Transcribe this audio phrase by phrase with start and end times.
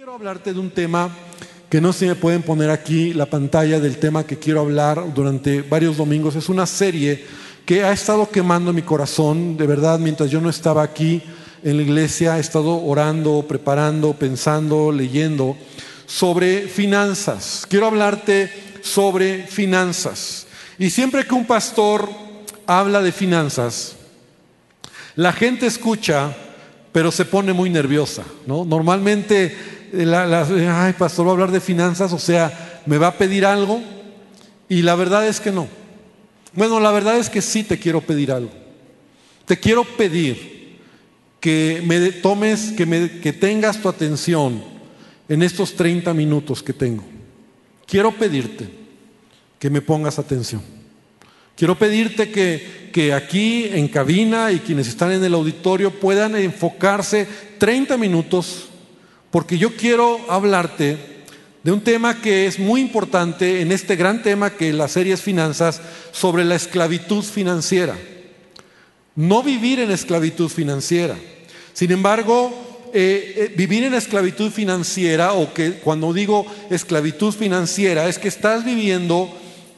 [0.00, 1.14] Quiero hablarte de un tema
[1.68, 5.60] que no se me pueden poner aquí la pantalla del tema que quiero hablar durante
[5.60, 6.34] varios domingos.
[6.36, 7.22] Es una serie
[7.66, 11.22] que ha estado quemando mi corazón, de verdad, mientras yo no estaba aquí
[11.62, 15.54] en la iglesia, he estado orando, preparando, pensando, leyendo
[16.06, 17.66] sobre finanzas.
[17.68, 20.46] Quiero hablarte sobre finanzas.
[20.78, 22.08] Y siempre que un pastor
[22.66, 23.96] habla de finanzas,
[25.14, 26.34] la gente escucha,
[26.90, 28.24] pero se pone muy nerviosa.
[28.46, 28.64] ¿no?
[28.64, 33.44] Normalmente, la, ay, pastor, va a hablar de finanzas, o sea, me va a pedir
[33.44, 33.80] algo.
[34.68, 35.68] Y la verdad es que no.
[36.54, 38.52] Bueno, la verdad es que sí te quiero pedir algo.
[39.44, 40.78] Te quiero pedir
[41.40, 44.62] que me tomes, que, me, tengas tu atención
[45.28, 47.02] en estos 30 minutos que tengo.
[47.86, 48.68] Quiero pedirte
[49.58, 50.62] que me pongas atención.
[51.56, 57.26] Quiero pedirte que aquí en cabina y quienes están en el auditorio puedan enfocarse
[57.58, 58.69] 30 minutos
[59.30, 60.98] porque yo quiero hablarte
[61.62, 65.22] de un tema que es muy importante en este gran tema que la serie es
[65.22, 65.80] finanzas,
[66.12, 67.96] sobre la esclavitud financiera.
[69.14, 71.16] No vivir en esclavitud financiera.
[71.74, 78.18] Sin embargo, eh, eh, vivir en esclavitud financiera, o que cuando digo esclavitud financiera, es
[78.18, 79.30] que estás viviendo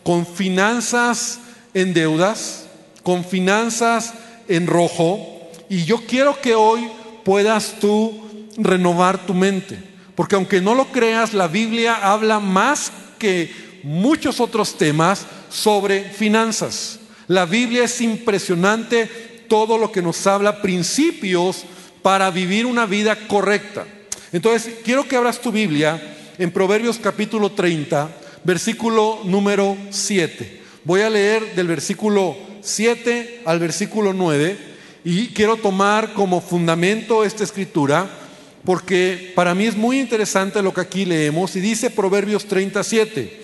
[0.02, 1.40] con finanzas
[1.74, 2.66] en deudas,
[3.02, 4.14] con finanzas
[4.48, 6.88] en rojo, y yo quiero que hoy
[7.24, 8.22] puedas tú
[8.56, 9.78] renovar tu mente,
[10.14, 13.50] porque aunque no lo creas, la Biblia habla más que
[13.83, 16.98] muchos otros temas sobre finanzas.
[17.28, 19.06] La Biblia es impresionante
[19.48, 21.64] todo lo que nos habla, principios
[22.03, 23.86] para vivir una vida correcta.
[24.33, 28.08] Entonces, quiero que abras tu Biblia en Proverbios capítulo 30,
[28.45, 30.62] versículo número 7.
[30.84, 34.56] Voy a leer del versículo 7 al versículo 9
[35.05, 38.21] y quiero tomar como fundamento esta escritura
[38.64, 43.41] porque para mí es muy interesante lo que aquí leemos y dice Proverbios 37,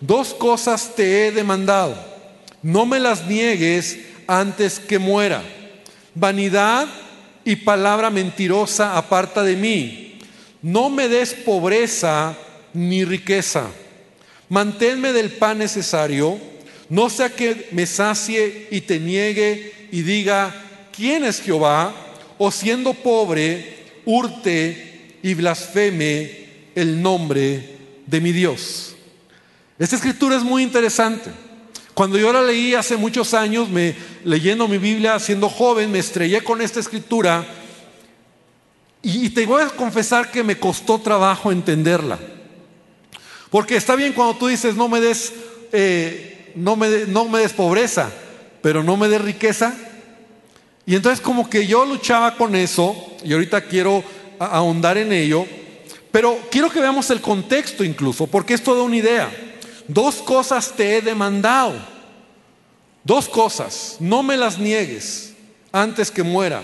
[0.00, 1.96] dos cosas te he demandado,
[2.62, 5.42] no me las niegues antes que muera,
[6.14, 6.88] vanidad
[7.44, 10.18] y palabra mentirosa aparta de mí.
[10.62, 12.36] No me des pobreza
[12.72, 13.66] ni riqueza.
[14.48, 16.38] Manténme del pan necesario,
[16.88, 20.54] no sea que me sacie y te niegue y diga,
[20.94, 21.94] ¿quién es Jehová?
[22.38, 27.76] O siendo pobre, hurte y blasfeme el nombre
[28.06, 28.94] de mi Dios.
[29.78, 31.30] Esta escritura es muy interesante.
[31.94, 36.42] Cuando yo la leí hace muchos años, me, leyendo mi Biblia, siendo joven, me estrellé
[36.42, 37.46] con esta escritura
[39.02, 42.18] y, te voy a confesar que me costó trabajo entenderla.
[43.50, 45.32] Porque está bien cuando tú dices, no me des,
[45.72, 48.10] eh, no, me no me des pobreza,
[48.62, 49.74] pero no me des riqueza.
[50.86, 54.02] Y entonces como que yo luchaba con eso, y ahorita quiero
[54.38, 55.46] ahondar en ello,
[56.10, 59.30] pero quiero que veamos el contexto incluso, porque es toda una idea.
[59.88, 61.74] Dos cosas te he demandado.
[63.04, 65.32] Dos cosas, no me las niegues
[65.72, 66.62] antes que muera.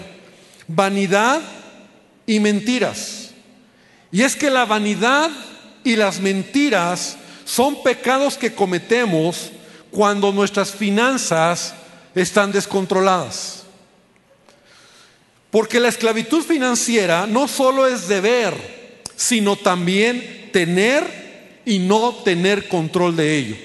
[0.68, 1.40] Vanidad
[2.26, 3.30] y mentiras.
[4.12, 5.30] Y es que la vanidad
[5.82, 9.50] y las mentiras son pecados que cometemos
[9.90, 11.74] cuando nuestras finanzas
[12.14, 13.57] están descontroladas.
[15.50, 18.54] Porque la esclavitud financiera no solo es deber,
[19.16, 23.56] sino también tener y no tener control de ello.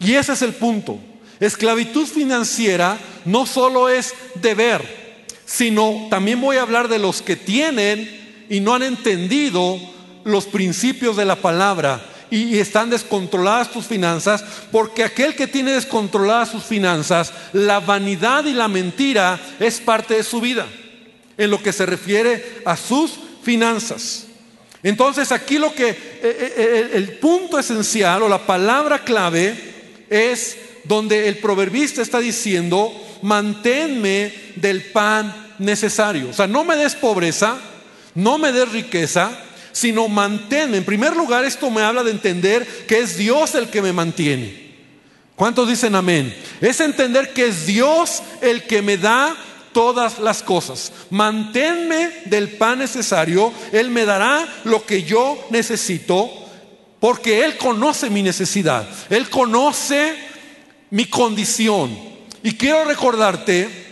[0.00, 0.98] Y ese es el punto.
[1.40, 8.46] Esclavitud financiera no solo es deber, sino también voy a hablar de los que tienen
[8.48, 9.78] y no han entendido
[10.24, 16.50] los principios de la palabra y, están descontroladas tus finanzas, porque aquel que tiene descontroladas
[16.50, 20.66] sus finanzas, la vanidad y la mentira es parte de su vida,
[21.36, 23.12] en lo que se refiere a sus
[23.42, 24.26] finanzas.
[24.82, 29.56] Entonces aquí lo que, eh, eh, eh, el punto esencial o la palabra clave
[30.08, 36.30] es donde el proverbista está diciendo, manténme del pan necesario.
[36.30, 37.58] O sea, no me des pobreza,
[38.14, 39.30] no me des riqueza,
[39.72, 40.78] sino manténme.
[40.78, 44.68] En primer lugar, esto me habla de entender que es Dios el que me mantiene.
[45.36, 46.34] ¿Cuántos dicen amén?
[46.60, 49.36] Es entender que es Dios el que me da
[49.72, 50.92] todas las cosas.
[51.10, 56.28] Manténme del pan necesario, Él me dará lo que yo necesito,
[56.98, 60.16] porque Él conoce mi necesidad, Él conoce
[60.90, 61.96] mi condición.
[62.42, 63.87] Y quiero recordarte,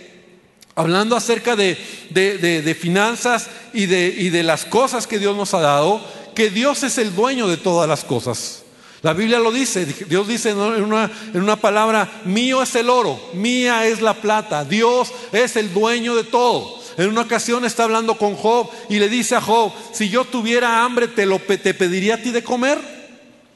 [0.76, 1.76] hablando acerca de,
[2.10, 6.00] de, finanzas y de, y de las cosas que Dios nos ha dado,
[6.34, 8.62] que Dios es el dueño de todas las cosas.
[9.02, 13.20] La Biblia lo dice, Dios dice en una, en una, palabra, mío es el oro,
[13.34, 16.78] mía es la plata, Dios es el dueño de todo.
[16.98, 20.84] En una ocasión está hablando con Job y le dice a Job, si yo tuviera
[20.84, 22.78] hambre, ¿te, lo, te pediría a ti de comer?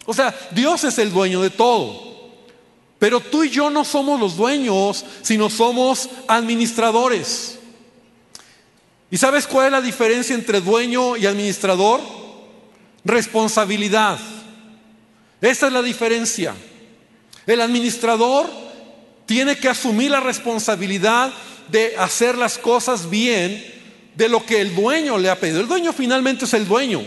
[0.06, 2.10] O sea, Dios es el dueño de todo.
[3.00, 7.58] Pero tú y yo no somos los dueños, sino somos administradores.
[9.11, 12.02] ¿Y sabes cuál es la diferencia entre dueño y administrador?
[13.02, 14.19] Responsabilidad.
[15.41, 16.55] Esa es la diferencia.
[17.47, 18.47] El administrador
[19.25, 21.32] tiene que asumir la responsabilidad
[21.69, 23.64] de hacer las cosas bien
[24.14, 25.61] de lo que el dueño le ha pedido.
[25.61, 27.02] El dueño finalmente es el dueño.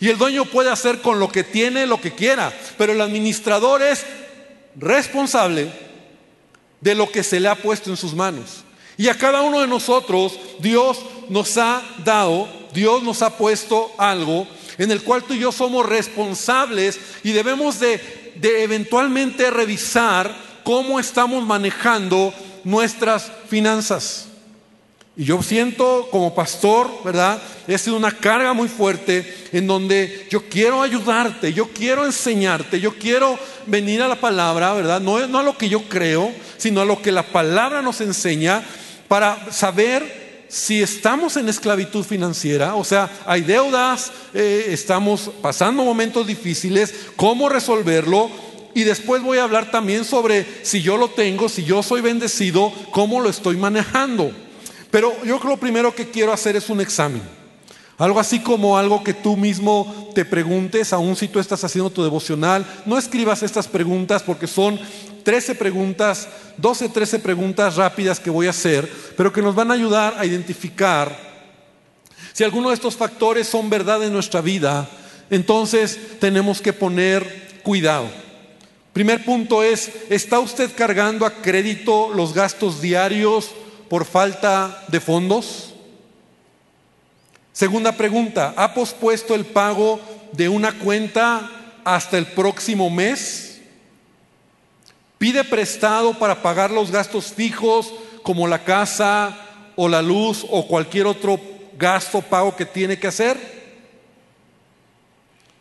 [0.00, 3.80] Y el dueño puede hacer con lo que tiene lo que quiera, pero el administrador
[3.80, 4.04] es
[4.76, 5.70] responsable
[6.80, 8.64] de lo que se le ha puesto en sus manos.
[8.96, 10.98] Y a cada uno de nosotros Dios
[11.28, 14.46] nos ha dado, Dios nos ha puesto algo
[14.78, 18.00] en el cual tú y yo somos responsables y debemos de,
[18.42, 20.34] eventualmente revisar
[20.64, 22.34] cómo estamos manejando
[22.64, 24.28] nuestras finanzas.
[25.16, 27.40] Y yo siento como pastor, ¿verdad?
[27.68, 32.94] Es sido una carga muy fuerte en donde yo quiero ayudarte, yo quiero enseñarte, yo
[32.98, 35.00] quiero venir a la palabra, ¿verdad?
[35.00, 38.64] No, no a lo que yo creo, sino a lo que la palabra nos enseña
[39.06, 46.26] para saber si estamos en esclavitud financiera, o sea, hay deudas, eh, estamos pasando momentos
[46.26, 48.30] difíciles, cómo resolverlo.
[48.76, 52.72] Y después voy a hablar también sobre si yo lo tengo, si yo soy bendecido,
[52.90, 54.32] cómo lo estoy manejando.
[54.94, 57.20] Pero yo creo que lo primero que quiero hacer es un examen.
[57.98, 62.04] Algo así como algo que tú mismo te preguntes, aun si tú estás haciendo tu
[62.04, 62.64] devocional.
[62.86, 64.78] No escribas estas preguntas porque son
[65.24, 69.74] 13 preguntas, 12, 13 preguntas rápidas que voy a hacer, pero que nos van a
[69.74, 71.18] ayudar a identificar
[72.32, 74.88] si alguno de estos factores son verdad en nuestra vida.
[75.28, 78.06] Entonces tenemos que poner cuidado.
[78.92, 83.50] Primer punto es, ¿está usted cargando a crédito los gastos diarios?
[83.88, 85.74] Por falta de fondos?
[87.52, 90.00] Segunda pregunta, ¿ha pospuesto el pago
[90.32, 91.50] de una cuenta
[91.84, 93.60] hasta el próximo mes?
[95.18, 97.92] ¿Pide prestado para pagar los gastos fijos
[98.22, 99.38] como la casa
[99.76, 101.40] o la luz o cualquier otro
[101.78, 103.54] gasto pago que tiene que hacer?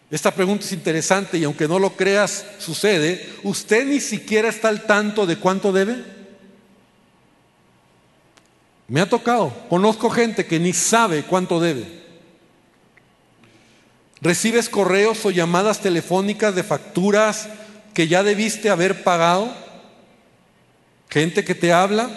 [0.09, 3.33] Esta pregunta es interesante y aunque no lo creas, sucede.
[3.43, 6.03] ¿Usted ni siquiera está al tanto de cuánto debe?
[8.93, 11.83] Me ha tocado, conozco gente que ni sabe cuánto debe.
[14.21, 17.49] Recibes correos o llamadas telefónicas de facturas
[17.95, 19.51] que ya debiste haber pagado.
[21.09, 22.07] Gente que te habla.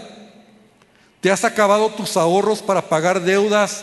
[1.23, 3.83] Te has acabado tus ahorros para pagar deudas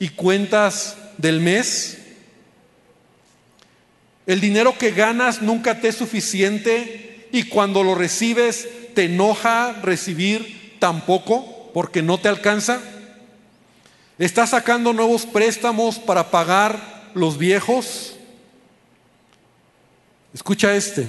[0.00, 1.98] y cuentas del mes.
[4.26, 10.76] El dinero que ganas nunca te es suficiente y cuando lo recibes te enoja recibir
[10.80, 12.80] tan poco porque no te alcanza?
[14.16, 18.14] ¿Estás sacando nuevos préstamos para pagar los viejos?
[20.32, 21.08] Escucha este.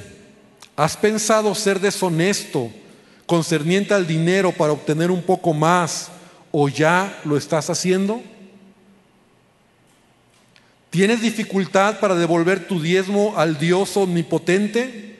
[0.75, 2.71] ¿Has pensado ser deshonesto
[3.27, 6.09] concerniente al dinero para obtener un poco más
[6.51, 8.23] o ya lo estás haciendo?
[10.89, 15.15] ¿Tienes dificultad para devolver tu diezmo al Dios omnipotente?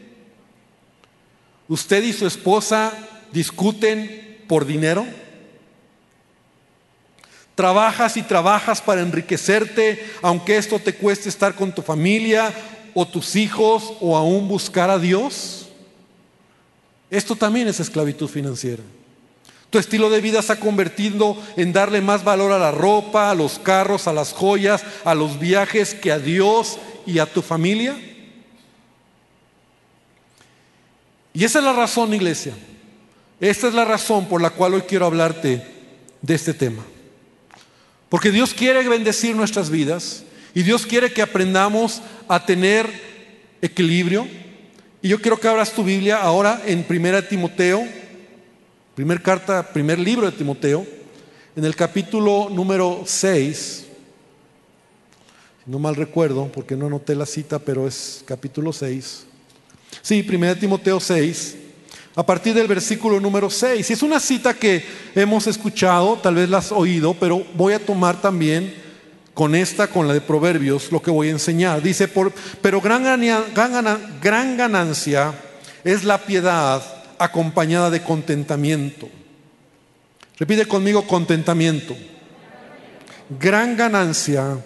[1.67, 2.93] ¿Usted y su esposa
[3.31, 5.05] discuten por dinero?
[7.55, 12.53] Trabajas y trabajas para enriquecerte, aunque esto te cueste estar con tu familia
[12.93, 15.67] o tus hijos o aún buscar a Dios.
[17.09, 18.83] Esto también es esclavitud financiera.
[19.69, 23.35] Tu estilo de vida se ha convertido en darle más valor a la ropa, a
[23.35, 27.95] los carros, a las joyas, a los viajes que a Dios y a tu familia.
[31.33, 32.53] Y esa es la razón, iglesia.
[33.41, 35.61] Esta es la razón por la cual hoy quiero hablarte
[36.21, 36.83] de este tema.
[38.15, 42.89] Porque Dios quiere bendecir nuestras vidas y Dios quiere que aprendamos a tener
[43.61, 44.25] equilibrio.
[45.01, 47.85] Y yo quiero que abras tu Biblia ahora en Primera Timoteo,
[48.95, 50.87] primer carta, primer libro de Timoteo,
[51.57, 53.85] en el capítulo número 6.
[55.65, 59.25] No mal recuerdo, porque no anoté la cita, pero es capítulo 6.
[60.01, 61.64] Sí, Primera Timoteo 6
[62.15, 63.89] a partir del versículo número 6.
[63.89, 67.85] Y es una cita que hemos escuchado, tal vez la has oído, pero voy a
[67.85, 68.73] tomar también
[69.33, 71.81] con esta, con la de Proverbios, lo que voy a enseñar.
[71.81, 72.07] Dice,
[72.61, 75.33] pero gran ganancia
[75.83, 76.81] es la piedad
[77.19, 79.09] acompañada de contentamiento.
[80.37, 81.95] Repite conmigo contentamiento.
[83.39, 84.57] Gran ganancia,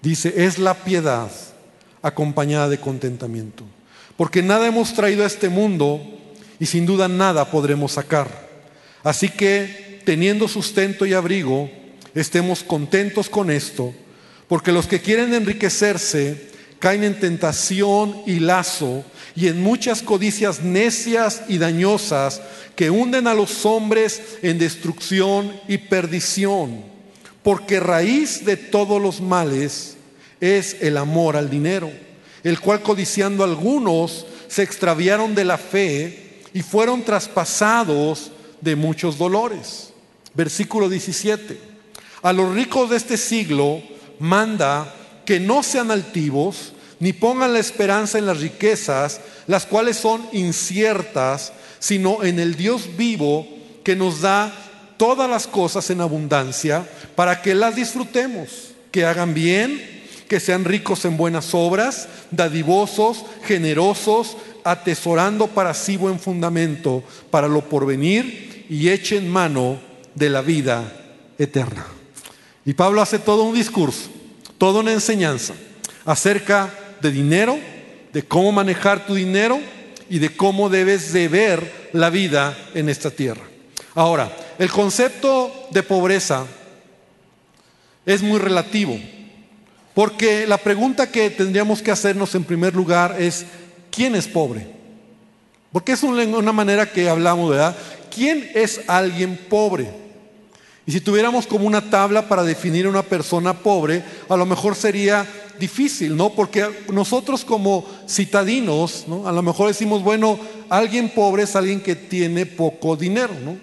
[0.00, 1.30] dice, es la piedad
[2.00, 3.64] acompañada de contentamiento.
[4.16, 6.00] Porque nada hemos traído a este mundo
[6.58, 8.48] y sin duda nada podremos sacar.
[9.02, 11.70] Así que teniendo sustento y abrigo,
[12.14, 13.94] estemos contentos con esto,
[14.48, 21.42] porque los que quieren enriquecerse caen en tentación y lazo y en muchas codicias necias
[21.48, 22.42] y dañosas
[22.76, 26.84] que hunden a los hombres en destrucción y perdición,
[27.42, 29.96] porque raíz de todos los males
[30.40, 31.90] es el amor al dinero,
[32.42, 36.23] el cual codiciando algunos se extraviaron de la fe
[36.54, 38.30] y fueron traspasados
[38.60, 39.92] de muchos dolores.
[40.32, 41.58] Versículo 17.
[42.22, 43.82] A los ricos de este siglo
[44.20, 44.94] manda
[45.26, 51.52] que no sean altivos, ni pongan la esperanza en las riquezas, las cuales son inciertas,
[51.80, 53.46] sino en el Dios vivo
[53.82, 54.54] que nos da
[54.96, 61.04] todas las cosas en abundancia para que las disfrutemos, que hagan bien, que sean ricos
[61.04, 69.28] en buenas obras, dadivosos, generosos, atesorando para sí buen fundamento para lo porvenir y echen
[69.28, 69.78] mano
[70.14, 70.82] de la vida
[71.38, 71.84] eterna.
[72.64, 74.08] Y Pablo hace todo un discurso,
[74.58, 75.54] toda una enseñanza
[76.04, 77.58] acerca de dinero,
[78.12, 79.60] de cómo manejar tu dinero
[80.08, 83.42] y de cómo debes de ver la vida en esta tierra.
[83.94, 86.46] Ahora, el concepto de pobreza
[88.06, 88.98] es muy relativo,
[89.94, 93.46] porque la pregunta que tendríamos que hacernos en primer lugar es,
[93.94, 94.66] ¿quién es pobre?
[95.72, 97.76] Porque es una manera que hablamos, ¿verdad?
[98.14, 99.88] ¿Quién es alguien pobre?
[100.86, 104.76] Y si tuviéramos como una tabla para definir a una persona pobre, a lo mejor
[104.76, 105.26] sería
[105.58, 106.30] difícil, ¿no?
[106.30, 109.26] Porque nosotros como citadinos, ¿no?
[109.26, 113.56] A lo mejor decimos, bueno, alguien pobre es alguien que tiene poco dinero, ¿no?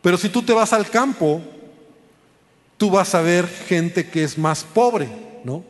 [0.00, 1.42] Pero si tú te vas al campo,
[2.76, 5.08] tú vas a ver gente que es más pobre,
[5.44, 5.62] ¿no?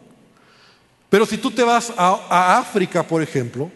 [1.11, 3.71] Pero si tú te vas a, África, por ejemplo,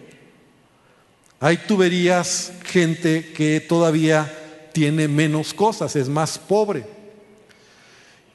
[1.41, 6.85] ahí tú verías gente que todavía tiene menos cosas, es más pobre.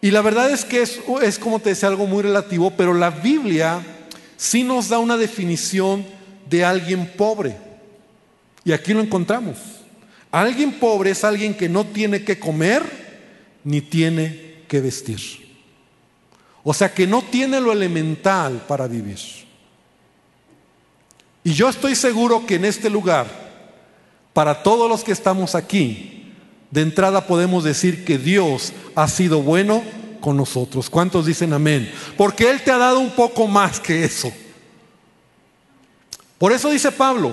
[0.01, 3.09] Y la verdad es que es, es, como te decía algo muy relativo, pero la
[3.09, 3.81] Biblia
[4.35, 6.05] sí nos da una definición
[6.49, 7.57] de alguien pobre.
[8.63, 9.57] Y aquí lo encontramos.
[10.31, 12.83] Alguien pobre es alguien que no tiene que comer
[13.63, 15.46] ni tiene que vestir.
[16.69, 19.17] O sea que no tiene lo elemental para vivir.
[21.41, 23.25] Y yo estoy seguro que en este lugar,
[24.33, 26.33] para todos los que estamos aquí,
[26.69, 29.81] de entrada podemos decir que Dios ha sido bueno
[30.19, 30.89] con nosotros.
[30.89, 31.89] ¿Cuántos dicen amén?
[32.17, 34.29] Porque Él te ha dado un poco más que eso.
[36.37, 37.31] Por eso dice Pablo,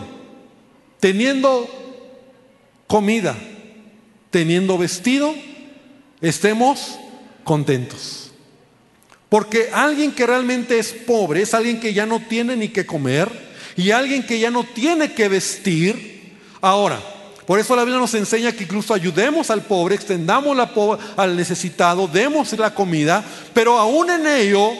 [1.01, 1.69] teniendo
[2.87, 3.37] comida,
[4.31, 5.35] teniendo vestido,
[6.21, 6.97] estemos
[7.43, 8.24] contentos.
[9.29, 13.29] Porque alguien que realmente es pobre es alguien que ya no tiene ni que comer
[13.77, 16.37] y alguien que ya no tiene que vestir.
[16.61, 17.01] Ahora,
[17.47, 20.71] por eso la Biblia nos enseña que incluso ayudemos al pobre, extendamos la
[21.17, 24.71] al necesitado, demos la comida, pero aún en ello,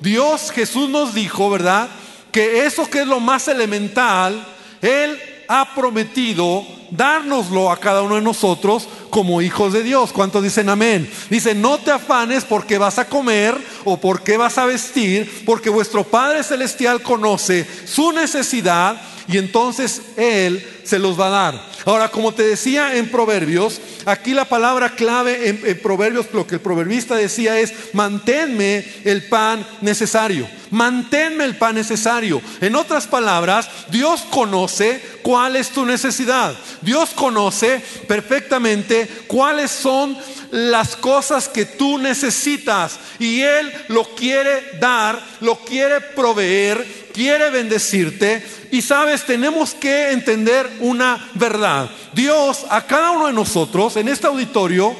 [0.00, 1.88] Dios Jesús nos dijo, ¿verdad?
[2.30, 4.46] Que eso que es lo más elemental,
[4.80, 5.18] Él
[5.52, 10.10] ha prometido dárnoslo a cada uno de nosotros como hijos de Dios.
[10.10, 11.10] ¿Cuántos dicen amén?
[11.28, 13.54] Dice, no te afanes porque vas a comer
[13.84, 18.98] o porque vas a vestir, porque vuestro Padre Celestial conoce su necesidad
[19.28, 21.72] y entonces Él se los va a dar.
[21.84, 26.60] Ahora, como te decía en Proverbios, aquí la palabra clave en, Proverbios, lo que el
[26.60, 32.40] proverbista decía es, manténme el pan necesario, manténme el pan necesario.
[32.60, 36.54] En otras palabras, Dios conoce cuál es tu necesidad.
[36.82, 40.16] Dios conoce perfectamente cuáles son
[40.52, 48.44] las cosas que tú necesitas y Él lo quiere dar, lo quiere proveer, quiere bendecirte
[48.70, 51.90] y sabes, tenemos que entender una verdad.
[52.14, 54.94] Dios a cada uno de nosotros, en este auditorio,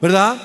[0.00, 0.36] ¿verdad?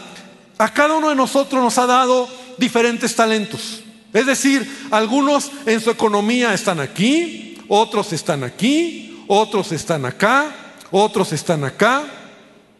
[0.57, 2.27] A cada uno de nosotros nos ha dado
[2.57, 3.81] diferentes talentos.
[4.13, 10.53] Es decir, algunos en su economía están aquí, otros están aquí, otros están acá,
[10.91, 12.03] otros están acá,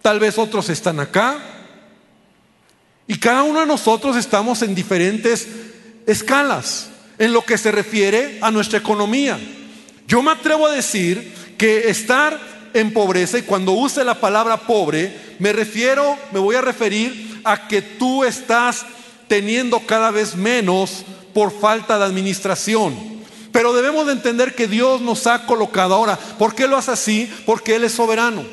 [0.02, 1.38] tal vez otros están acá.
[3.08, 5.48] Y cada uno de nosotros estamos en diferentes
[6.06, 6.91] escalas
[7.22, 9.40] en lo que se refiere a nuestra economía.
[10.08, 12.36] Yo me atrevo a decir que estar
[12.74, 17.68] en pobreza, y cuando use la palabra pobre, me refiero, me voy a referir a
[17.68, 18.88] que tú estás
[19.28, 22.98] teniendo cada vez menos por falta de administración.
[23.52, 26.18] Pero debemos de entender que Dios nos ha colocado ahora.
[26.18, 27.32] ¿Por qué lo hace así?
[27.46, 28.44] Porque Él es soberano.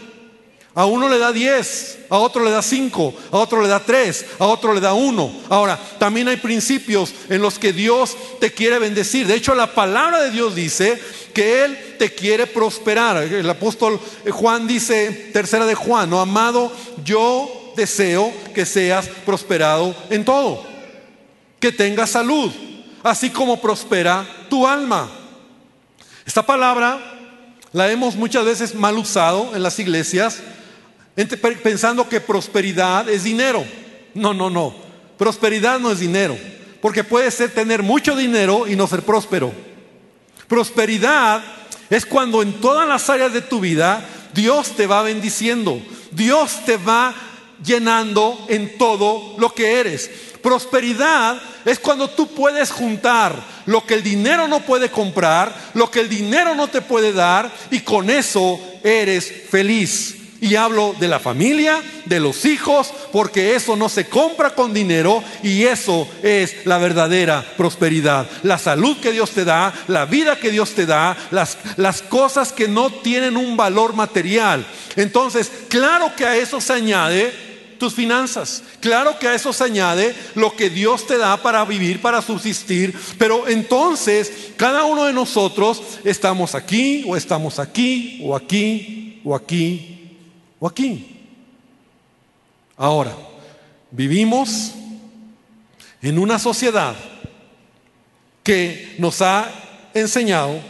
[0.79, 4.25] A uno le da 10, a otro le da 5, a otro le da 3,
[4.39, 5.33] a otro le da 1.
[5.49, 9.27] Ahora, también hay principios en los que Dios te quiere bendecir.
[9.27, 10.97] De hecho, la palabra de Dios dice
[11.35, 13.17] que Él te quiere prosperar.
[13.17, 13.99] El apóstol
[14.31, 16.71] Juan dice, tercera de Juan, no, amado,
[17.05, 20.63] yo deseo que seas prosperado en todo,
[21.59, 22.53] que tengas salud,
[23.03, 25.11] así como prospera tu alma.
[26.25, 27.01] Esta palabra
[27.73, 30.39] la hemos muchas veces mal usado en las iglesias,
[31.63, 33.65] pensando que prosperidad es dinero.
[34.15, 34.75] No, no, no.
[35.17, 36.39] Prosperidad no es dinero,
[36.81, 39.53] porque puede ser tener mucho dinero y no ser próspero.
[40.47, 41.43] Prosperidad
[41.91, 45.83] es cuando en todas las áreas de tu vida Dios te va bendiciendo,
[46.13, 47.15] Dios te va
[47.65, 50.09] llenando en todo lo que eres.
[50.41, 53.35] Prosperidad es cuando tú puedes juntar
[53.67, 57.53] lo que el dinero no puede comprar, lo que el dinero no te puede dar,
[57.71, 60.18] y con eso eres feliz.
[60.41, 65.23] Y hablo de la familia, de los hijos, porque eso no se compra con dinero
[65.43, 68.29] y eso es la verdadera prosperidad.
[68.45, 72.53] La salud que Dios te da, la vida que Dios te da, las, las cosas
[72.53, 74.65] que no tienen un valor material.
[74.95, 77.33] Entonces, claro que a eso se añade
[77.79, 78.63] tus finanzas.
[78.81, 82.95] Claro que a eso se añade lo que Dios te da para vivir, para subsistir,
[83.19, 89.98] pero entonces cada uno de nosotros estamos aquí o estamos aquí o aquí o aquí
[90.59, 91.17] o aquí.
[92.77, 93.15] Ahora,
[93.91, 94.73] vivimos
[96.01, 96.95] en una sociedad
[98.43, 99.51] que nos ha
[99.95, 100.61] enseñado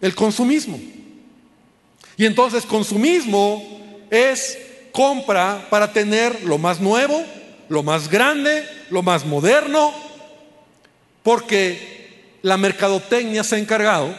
[0.00, 0.78] el consumismo.
[2.16, 3.62] Y entonces consumismo
[4.10, 4.58] es
[4.92, 7.24] compra para tener lo más nuevo,
[7.68, 9.92] lo más grande, lo más moderno,
[11.22, 14.14] porque la mercadotecnia se ha encargado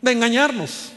[0.00, 0.92] de engañarnos.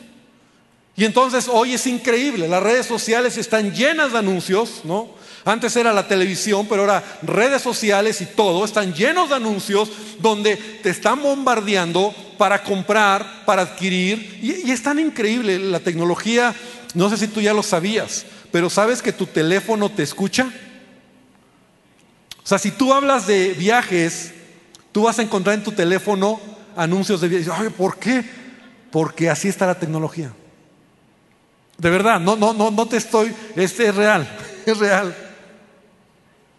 [1.01, 5.09] Y entonces hoy es increíble, las redes sociales están llenas de anuncios, ¿no?
[5.43, 9.89] Antes era la televisión, pero ahora redes sociales y todo están llenos de anuncios
[10.19, 14.37] donde te están bombardeando para comprar, para adquirir.
[14.43, 16.53] Y, y es tan increíble la tecnología,
[16.93, 20.51] no sé si tú ya lo sabías, pero ¿sabes que tu teléfono te escucha?
[22.43, 24.33] O sea, si tú hablas de viajes,
[24.91, 26.39] tú vas a encontrar en tu teléfono
[26.75, 27.49] anuncios de viajes.
[27.51, 28.23] Ay, ¿por qué?
[28.91, 30.31] Porque así está la tecnología.
[31.81, 34.29] De verdad, no, no, no, no te estoy, este es real,
[34.65, 35.15] es real.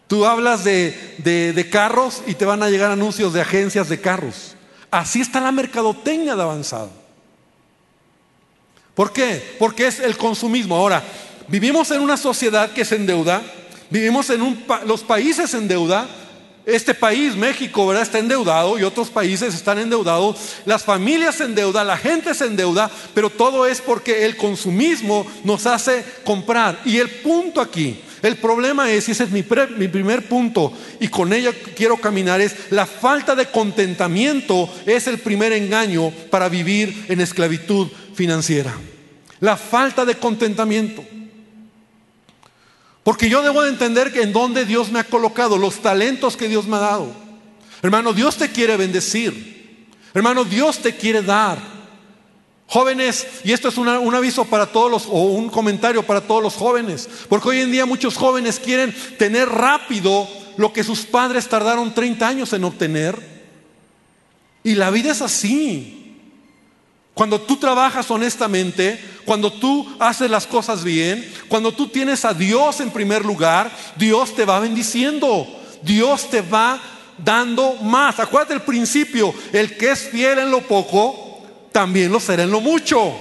[0.07, 3.99] Tú hablas de, de, de, carros y te van a llegar anuncios de agencias de
[3.99, 4.55] carros.
[4.91, 6.91] Así está la mercadotecnia de avanzado.
[8.93, 9.55] ¿Por qué?
[9.57, 10.75] Porque es el consumismo.
[10.75, 11.03] Ahora,
[11.47, 13.41] Vivimos en una sociedad que se endeuda,
[13.89, 16.07] vivimos en un los países en deuda.
[16.65, 20.37] Este país, México, está endeudado y otros países están endeudados.
[20.65, 25.65] Las familias se endeudan, la gente se endeuda, pero todo es porque el consumismo nos
[25.65, 26.79] hace comprar.
[26.85, 29.43] Y el punto aquí, el problema es, y ese es mi,
[29.77, 30.71] mi primer punto,
[31.01, 36.47] y con ello quiero caminar, es la falta de contentamiento es el primer engaño para
[36.47, 38.73] vivir en esclavitud financiera.
[39.41, 41.03] La falta de contentamiento.
[43.03, 46.47] Porque yo debo de entender que en dónde Dios me ha colocado, los talentos que
[46.47, 47.11] Dios me ha dado.
[47.81, 49.87] Hermano, Dios te quiere bendecir.
[50.13, 51.57] Hermano, Dios te quiere dar.
[52.67, 56.55] Jóvenes, y esto es un aviso para todos los, o un comentario para todos los
[56.55, 61.93] jóvenes, porque hoy en día muchos jóvenes quieren tener rápido lo que sus padres tardaron
[61.93, 63.33] 30 años en obtener.
[64.63, 66.02] Y la vida es así.
[67.13, 72.79] Cuando tú trabajas honestamente, cuando tú haces las cosas bien, cuando tú tienes a Dios
[72.79, 75.47] en primer lugar, Dios te va bendiciendo,
[75.83, 76.81] Dios te va
[77.17, 78.19] dando más.
[78.19, 82.61] Acuérdate el principio, el que es fiel en lo poco, también lo será en lo
[82.61, 83.13] mucho.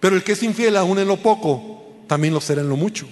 [0.00, 3.06] Pero el que es infiel aún en lo poco, también lo será en lo mucho.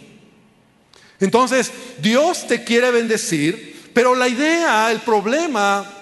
[1.20, 5.99] Entonces, Dios te quiere bendecir, pero la idea, el problema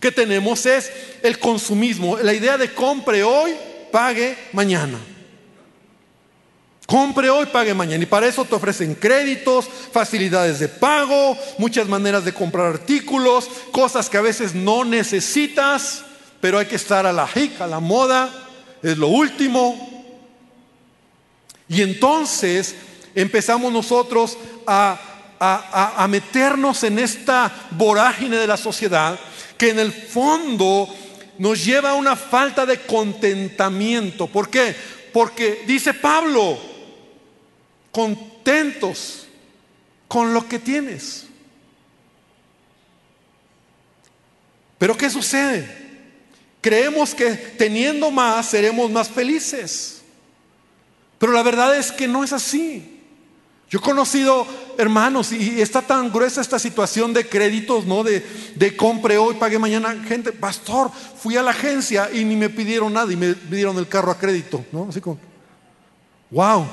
[0.00, 0.90] que tenemos es
[1.22, 3.54] el consumismo, la idea de compre hoy,
[3.92, 4.98] pague mañana.
[6.86, 8.02] Compre hoy, pague mañana.
[8.02, 14.08] Y para eso te ofrecen créditos, facilidades de pago, muchas maneras de comprar artículos, cosas
[14.08, 16.02] que a veces no necesitas,
[16.40, 18.28] pero hay que estar a la hic, a la moda,
[18.82, 19.88] es lo último.
[21.68, 22.74] Y entonces
[23.14, 24.36] empezamos nosotros
[24.66, 24.98] a,
[25.38, 29.16] a, a meternos en esta vorágine de la sociedad
[29.60, 30.88] que en el fondo
[31.36, 34.26] nos lleva a una falta de contentamiento.
[34.26, 34.74] ¿Por qué?
[35.12, 36.58] Porque dice Pablo,
[37.92, 39.26] contentos
[40.08, 41.26] con lo que tienes.
[44.78, 45.68] Pero ¿qué sucede?
[46.62, 50.00] Creemos que teniendo más seremos más felices.
[51.18, 52.99] Pero la verdad es que no es así.
[53.70, 54.44] Yo he conocido
[54.76, 58.02] hermanos y está tan gruesa esta situación de créditos, ¿no?
[58.02, 58.20] De,
[58.56, 59.94] de compre hoy, pague mañana.
[60.08, 63.86] Gente, pastor, fui a la agencia y ni me pidieron nada y me pidieron el
[63.86, 64.88] carro a crédito, ¿no?
[64.88, 65.20] Así como,
[66.32, 66.66] wow,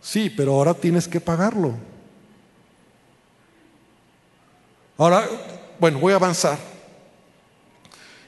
[0.00, 1.74] sí, pero ahora tienes que pagarlo.
[4.98, 5.28] Ahora,
[5.78, 6.58] bueno, voy a avanzar.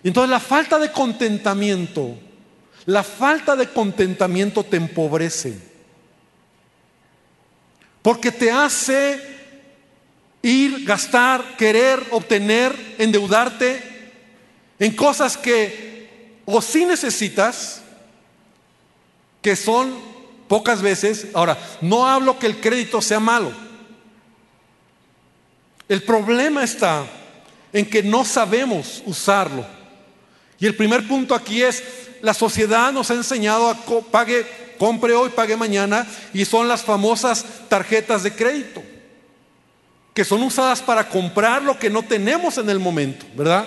[0.04, 2.16] Entonces la falta de contentamiento,
[2.86, 5.71] la falta de contentamiento te empobrece.
[8.02, 9.20] Porque te hace
[10.42, 13.82] ir, gastar, querer, obtener, endeudarte
[14.78, 17.82] en cosas que o sí necesitas,
[19.40, 19.94] que son
[20.48, 21.28] pocas veces.
[21.34, 23.52] Ahora, no hablo que el crédito sea malo.
[25.88, 27.04] El problema está
[27.72, 29.64] en que no sabemos usarlo.
[30.58, 31.82] Y el primer punto aquí es,
[32.20, 33.76] la sociedad nos ha enseñado a
[34.10, 34.46] pague
[34.82, 38.82] compre hoy, pague mañana, y son las famosas tarjetas de crédito,
[40.12, 43.64] que son usadas para comprar lo que no tenemos en el momento, ¿verdad?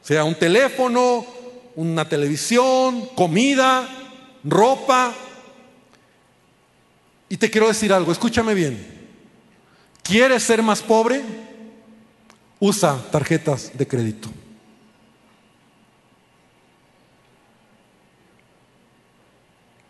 [0.00, 1.26] Sea un teléfono,
[1.74, 3.88] una televisión, comida,
[4.44, 5.12] ropa.
[7.28, 9.10] Y te quiero decir algo, escúchame bien.
[10.04, 11.20] ¿Quieres ser más pobre?
[12.60, 14.30] Usa tarjetas de crédito.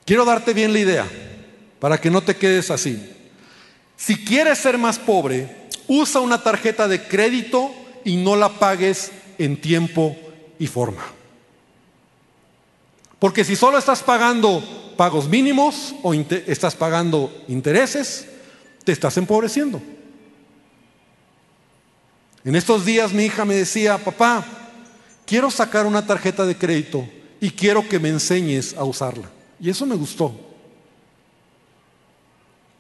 [0.09, 1.07] Quiero darte bien la idea
[1.79, 3.13] para que no te quedes así.
[3.95, 7.71] Si quieres ser más pobre, usa una tarjeta de crédito
[8.07, 10.17] y no la pagues en tiempo
[10.59, 11.05] y forma.
[13.19, 18.29] Porque si solo estás pagando pagos mínimos o estás pagando intereses,
[18.85, 19.83] te estás empobreciendo.
[22.47, 24.43] En estos días mi hija me decía, papá,
[25.27, 27.07] quiero sacar una tarjeta de crédito
[27.43, 29.33] y quiero que me enseñes a usarla.
[29.61, 30.35] Y eso me gustó.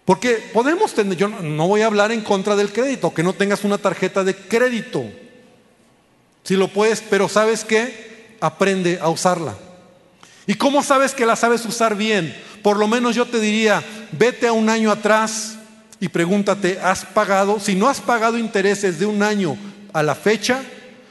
[0.04, 3.64] Porque podemos tener, yo no voy a hablar en contra del crédito, que no tengas
[3.64, 5.04] una tarjeta de crédito.
[6.44, 8.36] Si lo puedes, pero ¿sabes qué?
[8.40, 9.54] Aprende a usarla.
[10.46, 12.34] ¿Y cómo sabes que la sabes usar bien?
[12.62, 15.58] Por lo menos yo te diría, vete a un año atrás
[16.00, 17.60] y pregúntate, ¿has pagado?
[17.60, 19.58] Si no has pagado intereses de un año
[19.92, 20.62] a la fecha,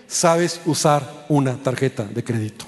[0.08, 2.66] sabes usar una tarjeta de crédito.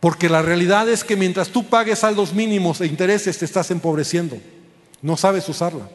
[0.00, 4.38] Porque la realidad es que mientras tú pagues saldos mínimos e intereses te estás empobreciendo.
[5.02, 5.88] No sabes usarla.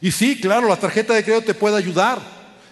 [0.00, 2.20] Y sí, claro, la tarjeta de crédito te puede ayudar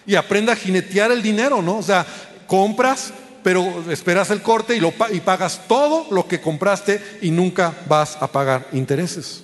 [0.05, 1.79] y aprenda a jinetear el dinero, ¿no?
[1.79, 2.05] O sea,
[2.47, 8.17] compras, pero esperas el corte y, y pagas todo lo que compraste y nunca vas
[8.21, 9.43] a pagar intereses.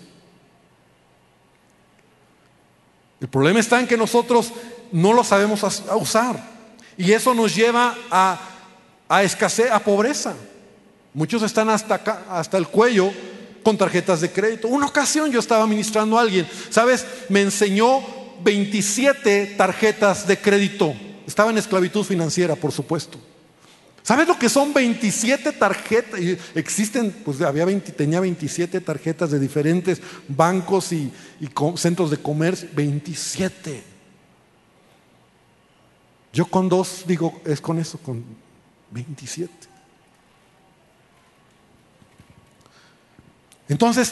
[3.19, 4.51] El problema está en que nosotros
[4.91, 5.63] no lo sabemos
[5.99, 6.43] usar
[6.97, 8.39] y eso nos lleva a
[9.12, 10.34] a escasez, a pobreza.
[11.13, 13.12] Muchos están hasta acá, hasta el cuello
[13.62, 14.69] con tarjetas de crédito.
[14.69, 17.06] Una ocasión yo estaba ministrando a alguien, ¿sabes?
[17.28, 18.00] Me enseñó
[18.41, 20.93] 27 tarjetas de crédito.
[21.28, 23.19] Estaba en esclavitud financiera, por supuesto.
[24.02, 26.17] ¿Sabes lo que son 27 tarjetas?
[26.56, 32.69] Existen, pues había 20, tenía 27 tarjetas de diferentes bancos y, y centros de comercio.
[32.74, 33.84] 27.
[36.32, 38.24] Yo con dos digo, es con eso, con
[38.91, 39.49] 27.
[43.69, 44.12] Entonces,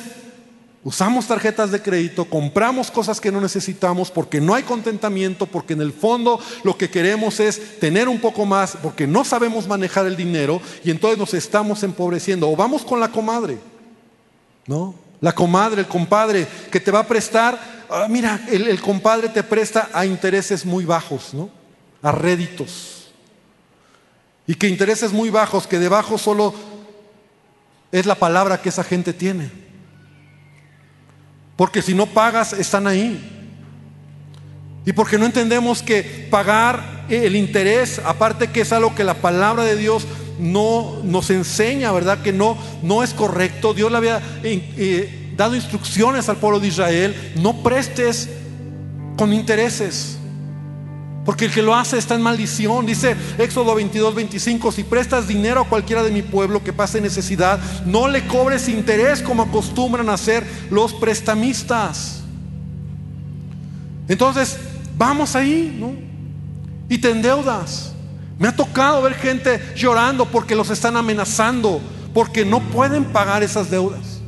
[0.83, 5.81] usamos tarjetas de crédito, compramos cosas que no necesitamos porque no hay contentamiento, porque en
[5.81, 10.15] el fondo lo que queremos es tener un poco más, porque no sabemos manejar el
[10.15, 12.49] dinero y entonces nos estamos empobreciendo.
[12.49, 13.57] O vamos con la comadre,
[14.65, 14.95] ¿no?
[15.19, 19.43] La comadre, el compadre que te va a prestar, ah, mira, el, el compadre te
[19.43, 21.49] presta a intereses muy bajos, ¿no?
[22.01, 22.98] A réditos
[24.49, 26.55] y que intereses muy bajos, que debajo solo
[27.91, 29.51] es la palabra que esa gente tiene.
[31.55, 33.21] Porque si no pagas, están ahí.
[34.87, 39.65] Y porque no entendemos que pagar el interés, aparte que es algo que la palabra
[39.65, 40.07] de Dios
[40.39, 42.23] no nos enseña, ¿verdad?
[42.23, 43.75] Que no, no es correcto.
[43.75, 48.27] Dios le había eh, eh, dado instrucciones al pueblo de Israel, no prestes
[49.15, 50.18] con intereses.
[51.29, 52.87] Porque el que lo hace está en maldición.
[52.87, 57.59] Dice Éxodo 22, 25, si prestas dinero a cualquiera de mi pueblo que pase necesidad,
[57.85, 62.23] no le cobres interés como acostumbran hacer los prestamistas.
[64.07, 64.57] Entonces,
[64.97, 65.91] vamos ahí, ¿no?
[66.91, 67.93] Y te endeudas.
[68.39, 71.79] Me ha tocado ver gente llorando porque los están amenazando,
[72.11, 74.19] porque no pueden pagar esas deudas.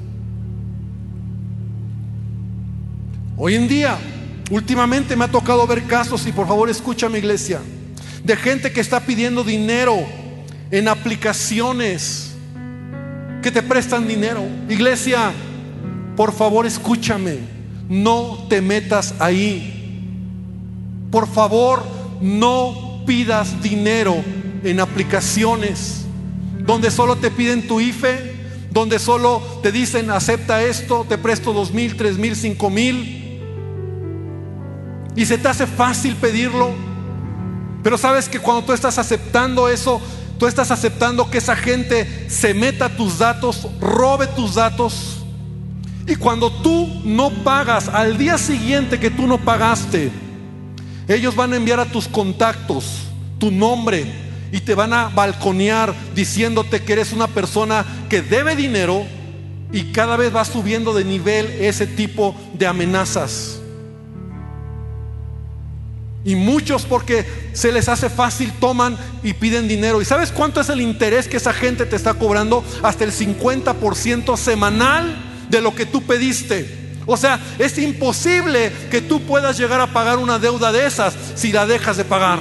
[3.38, 3.98] Hoy en día
[4.52, 7.62] Últimamente me ha tocado ver casos, y por favor escucha iglesia,
[8.22, 9.98] de gente que está pidiendo dinero
[10.70, 12.34] en aplicaciones
[13.42, 14.44] que te prestan dinero.
[14.68, 15.32] Iglesia,
[16.18, 17.38] por favor escúchame,
[17.88, 20.04] no te metas ahí.
[21.10, 21.84] Por favor,
[22.20, 24.22] no pidas dinero
[24.66, 26.06] en aplicaciones
[26.60, 28.36] donde solo te piden tu IFE,
[28.70, 33.21] donde solo te dicen acepta esto, te presto dos mil, tres mil, cinco mil.
[35.16, 36.72] Y se te hace fácil pedirlo.
[37.84, 40.02] Pero sabes que cuando tú estás aceptando eso,
[40.38, 45.18] tú estás aceptando que esa gente se meta tus datos, robe tus datos.
[46.08, 50.12] Y cuando tú no pagas, al día siguiente que tú no pagaste,
[51.08, 53.08] ellos van a enviar a tus contactos
[53.40, 54.06] tu nombre
[54.52, 59.06] y te van a balconear diciéndote que eres una persona que debe dinero
[59.72, 63.61] y cada vez va subiendo de nivel ese tipo de amenazas.
[66.24, 70.02] Y muchos porque se les hace fácil toman y piden dinero.
[70.02, 72.64] ¿Y sabes cuánto es el interés que esa gente te está cobrando?
[72.84, 75.16] Hasta el 50% semanal
[75.50, 76.82] de lo que tú pediste.
[77.08, 81.52] O sea, es imposible que tú puedas llegar a pagar una deuda de esas si
[81.52, 82.40] la dejas de pagar.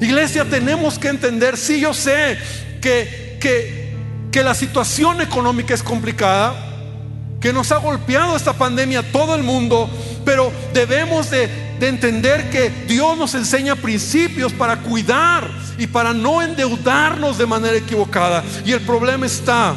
[0.00, 2.36] Iglesia, tenemos que entender, sí yo sé
[2.82, 3.94] que, que,
[4.30, 6.54] que la situación económica es complicada,
[7.40, 9.88] que nos ha golpeado esta pandemia todo el mundo,
[10.24, 16.42] pero debemos de, de, entender que Dios nos enseña principios para cuidar y para no
[16.42, 18.42] endeudarnos de manera equivocada.
[18.64, 19.74] Y el problema está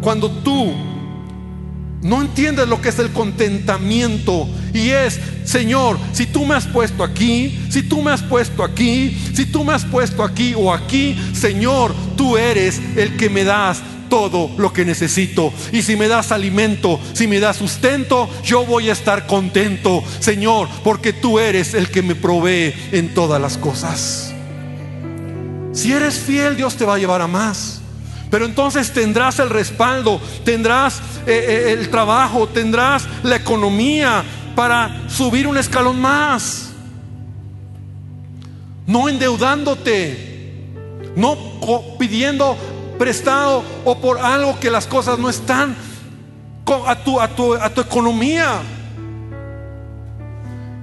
[0.00, 0.90] cuando tú
[2.02, 4.48] no entiendes lo que es el contentamiento.
[4.72, 9.16] Y es, Señor, si tú me has puesto aquí, si tú me has puesto aquí,
[9.34, 13.82] si tú me has puesto aquí o aquí, Señor, tú eres el que me das
[14.10, 15.54] todo lo que necesito.
[15.72, 20.68] Y si me das alimento, si me das sustento, yo voy a estar contento, Señor,
[20.84, 24.34] porque tú eres el que me provee en todas las cosas.
[25.72, 27.80] Si eres fiel, Dios te va a llevar a más.
[28.30, 34.22] Pero entonces tendrás el respaldo, tendrás eh, eh, el trabajo, tendrás la economía
[34.54, 36.70] para subir un escalón más.
[38.86, 40.30] No endeudándote,
[41.16, 41.36] no
[41.98, 42.56] pidiendo
[43.00, 45.74] prestado o por algo que las cosas no están
[46.86, 48.60] a tu, a tu, a tu economía.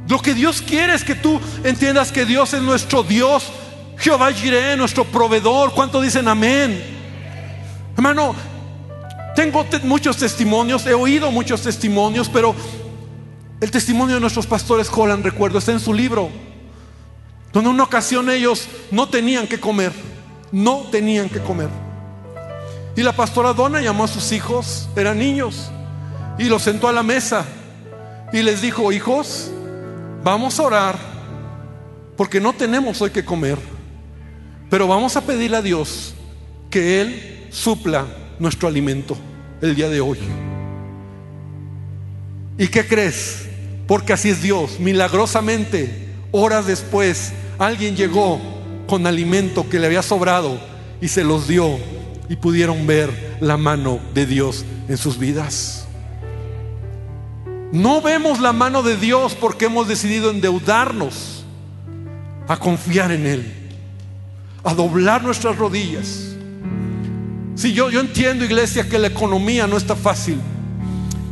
[0.09, 3.51] Lo que Dios quiere es que tú entiendas que Dios es nuestro Dios,
[3.99, 5.71] Jehová Jireh, nuestro proveedor.
[5.75, 6.83] ¿Cuánto dicen amén?
[7.95, 8.33] Hermano,
[9.35, 12.55] tengo muchos testimonios, he oído muchos testimonios, pero
[13.61, 16.31] el testimonio de nuestros pastores Holland, recuerdo, está en su libro,
[17.53, 19.91] donde en una ocasión ellos no tenían que comer,
[20.51, 21.69] no tenían que comer.
[22.97, 25.69] Y la pastora Donna llamó a sus hijos, eran niños,
[26.39, 27.45] y los sentó a la mesa
[28.33, 29.51] y les dijo, hijos,
[30.23, 30.97] vamos a orar,
[32.15, 33.59] porque no tenemos hoy que comer,
[34.71, 36.15] pero vamos a pedirle a Dios
[36.71, 38.07] que Él supla
[38.39, 39.15] nuestro alimento
[39.61, 40.17] el día de hoy.
[42.57, 43.47] ¿Y qué crees?
[43.85, 44.79] Porque así es Dios.
[44.79, 48.41] Milagrosamente, horas después, alguien llegó
[48.87, 50.59] con alimento que le había sobrado
[50.99, 51.77] y se los dio
[52.29, 55.87] y pudieron ver la mano de Dios en sus vidas.
[57.71, 61.43] No vemos la mano de Dios porque hemos decidido endeudarnos
[62.47, 63.53] a confiar en Él,
[64.63, 66.27] a doblar nuestras rodillas
[67.57, 70.37] si yo, yo entiendo, iglesia, que la economía no está fácil.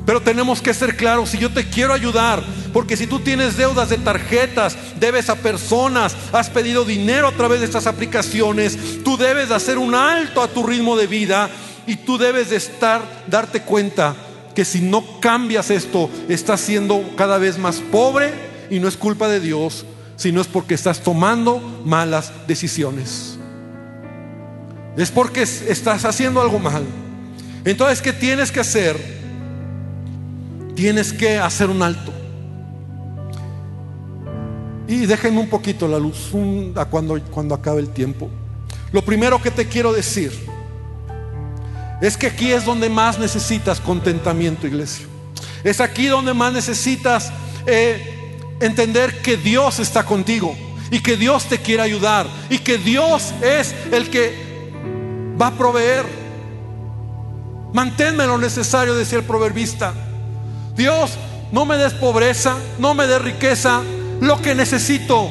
[0.05, 3.89] Pero tenemos que ser claros, si yo te quiero ayudar, porque si tú tienes deudas
[3.89, 9.49] de tarjetas, debes a personas, has pedido dinero a través de estas aplicaciones, tú debes
[9.49, 11.49] de hacer un alto a tu ritmo de vida
[11.87, 14.15] y tú debes de estar, darte cuenta
[14.53, 18.31] que si no cambias esto, estás siendo cada vez más pobre
[18.69, 23.35] y no es culpa de Dios, sino es porque estás tomando malas decisiones
[24.97, 26.83] es porque estás haciendo algo mal.
[27.65, 29.24] Entonces, ¿qué tienes que hacer?
[30.75, 32.11] Tienes que hacer un alto.
[34.88, 36.31] Y déjenme un poquito la luz
[36.75, 38.29] a cuando, cuando acabe el tiempo.
[38.91, 40.31] Lo primero que te quiero decir
[42.01, 45.05] es que aquí es donde más necesitas contentamiento, iglesia.
[45.63, 47.31] Es aquí donde más necesitas
[47.65, 50.55] eh, entender que Dios está contigo
[50.91, 54.33] y que Dios te quiere ayudar y que Dios es el que
[55.41, 56.05] va a proveer.
[57.73, 59.93] Manténme lo necesario, decía el proverbista.
[60.75, 61.11] Dios,
[61.51, 63.81] no me des pobreza, no me des riqueza,
[64.21, 65.29] lo que necesito.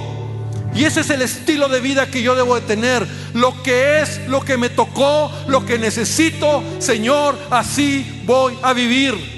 [0.75, 3.07] Y ese es el estilo de vida que yo debo de tener.
[3.33, 9.35] Lo que es, lo que me tocó, lo que necesito, Señor, así voy a vivir.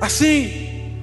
[0.00, 0.94] Así.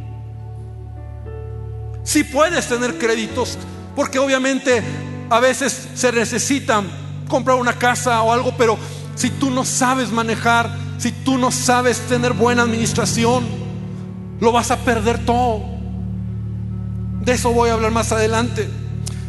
[2.04, 3.58] Si puedes tener créditos,
[3.95, 4.84] porque obviamente
[5.30, 6.88] a veces se necesitan
[7.28, 8.78] comprar una casa o algo, pero
[9.15, 13.46] si tú no sabes manejar, si tú no sabes tener buena administración,
[14.40, 15.64] lo vas a perder todo.
[17.22, 18.70] De eso voy a hablar más adelante.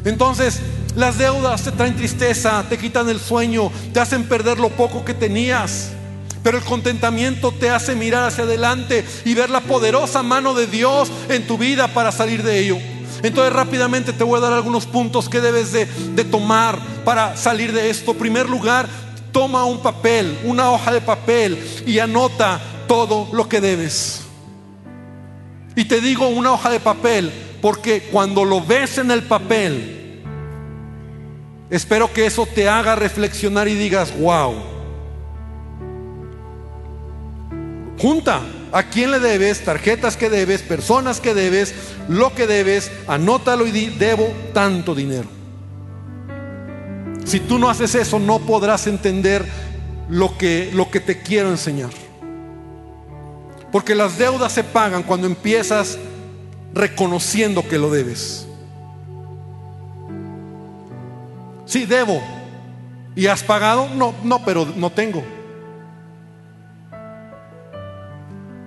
[0.05, 0.61] Entonces,
[0.95, 5.15] las deudas te traen tristeza, te quitan el sueño, te hacen perder lo poco que
[5.15, 5.93] tenías.
[6.43, 11.11] Pero el contentamiento te hace mirar hacia adelante y ver la poderosa mano de Dios
[11.29, 12.79] en tu vida para salir de ello.
[13.23, 15.87] Entonces rápidamente te voy a dar algunos puntos que debes de,
[16.25, 18.13] tomar para salir de esto.
[18.13, 18.89] En primer lugar,
[19.37, 24.23] toma un papel, una hoja de papel y anota todo lo que debes.
[25.75, 30.23] Y te digo una hoja de papel porque cuando lo ves en el papel,
[31.69, 34.55] espero que eso te haga reflexionar y digas, wow.
[37.99, 38.41] Junta
[38.73, 41.75] a quién le debes, tarjetas que debes, personas que debes,
[42.09, 45.36] lo que debes, anótalo y debo tanto dinero.
[47.27, 49.45] Si tú no haces eso, no podrás entender
[50.09, 51.91] lo que, lo que te quiero enseñar.
[53.73, 55.99] Porque las deudas se pagan cuando empiezas
[56.73, 58.47] reconociendo que lo debes.
[61.65, 62.23] Sí, debo.
[63.17, 63.89] ¿Y has pagado?
[63.89, 65.25] No, no, pero no tengo.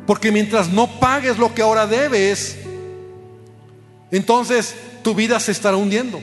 [0.06, 2.58] Porque mientras no pagues lo que ahora debes,
[4.12, 6.20] entonces tu vida se estará hundiendo.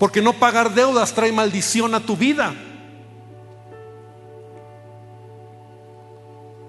[0.00, 2.54] Porque no pagar deudas trae maldición a tu vida.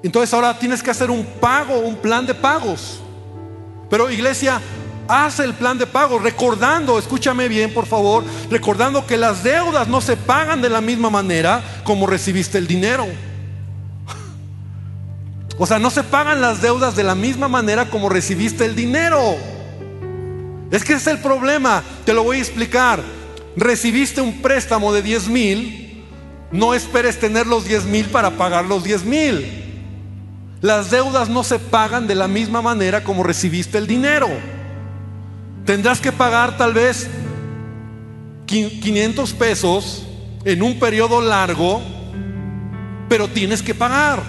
[0.04, 3.00] Entonces ahora tienes que hacer un pago, un plan de pagos.
[3.90, 4.60] Pero iglesia,
[5.08, 10.02] haz el plan de pagos, recordando, escúchame bien por favor, recordando que las deudas no
[10.02, 13.08] se pagan de la misma manera como recibiste el dinero.
[15.58, 19.38] O sea, no se pagan las deudas de la misma manera como recibiste el dinero.
[20.70, 23.21] Es que ese es el problema, te lo voy a explicar.
[23.56, 26.06] Recibiste un préstamo de 10 mil,
[26.52, 29.62] no esperes tener los 10 mil para pagar los 10 mil.
[30.62, 34.30] Las deudas no se pagan de la misma manera como recibiste el dinero.
[35.66, 37.10] Tendrás que pagar tal vez
[38.46, 40.06] 500 pesos
[40.46, 41.82] en un periodo largo,
[43.10, 44.22] pero tienes que pagar.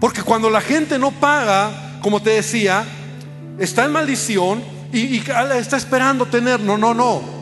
[0.00, 2.84] Porque cuando la gente no paga, como te decía,
[3.58, 5.22] está en maldición y,
[5.58, 6.60] está esperando tener.
[6.60, 7.35] No, no, no.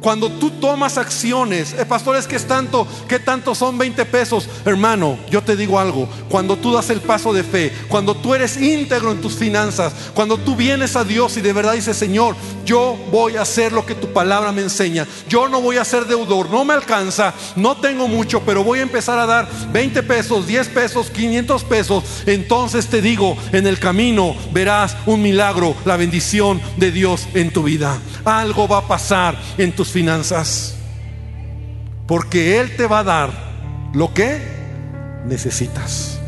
[0.00, 4.48] Cuando tú tomas acciones, eh, pastor, es que es tanto, ¿qué tanto son 20 pesos?
[4.64, 8.56] Hermano, yo te digo algo, cuando tú das el paso de fe, cuando tú eres
[8.60, 12.96] íntegro en tus finanzas, cuando tú vienes a Dios y de verdad dices, Señor, yo
[13.10, 16.50] voy a hacer lo que tu palabra me enseña, yo no voy a ser deudor,
[16.50, 20.68] no me alcanza, no tengo mucho, pero voy a empezar a dar 20 pesos, 10
[20.68, 26.92] pesos, 500 pesos, entonces te digo, en el camino verás un milagro, la bendición de
[26.92, 27.98] Dios en tu vida.
[28.24, 30.74] Algo va a pasar en finanzas.
[32.06, 33.30] Porque Él te va a dar
[33.92, 34.40] lo que
[35.26, 36.18] necesitas.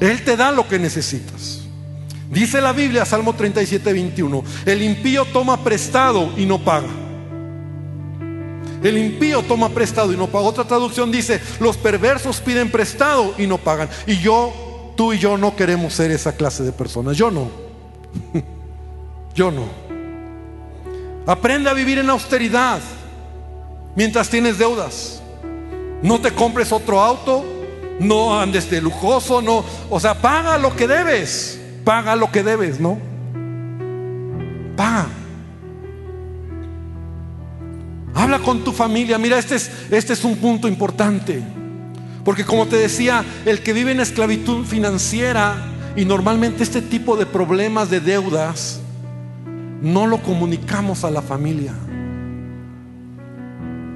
[0.00, 1.62] Él te da lo que necesitas.
[2.30, 6.88] Dice la Biblia, Salmo 37, 21, el impío toma prestado y no paga.
[8.82, 10.46] El impío toma prestado y no paga.
[10.46, 13.88] Otra traducción dice, los perversos piden prestado y no pagan.
[14.06, 17.16] Y yo, tú y yo no queremos ser esa clase de personas.
[17.16, 17.50] Yo no.
[19.34, 19.87] Yo no.
[21.28, 22.80] Aprende a vivir en austeridad
[23.94, 25.20] mientras tienes deudas.
[26.00, 27.44] No te compres otro auto,
[28.00, 32.80] no andes de lujoso, no, o sea, paga lo que debes, paga lo que debes,
[32.80, 32.98] ¿no?
[34.74, 35.08] Paga.
[38.14, 39.18] Habla con tu familia.
[39.18, 41.42] Mira, este es, este es un punto importante.
[42.24, 45.62] Porque como te decía, el que vive en esclavitud financiera
[45.94, 48.80] y normalmente este tipo de problemas de deudas
[49.80, 51.72] no lo comunicamos a la familia.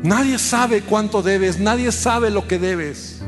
[0.03, 3.23] Nadie sabe cuánto debes, nadie sabe lo que debes.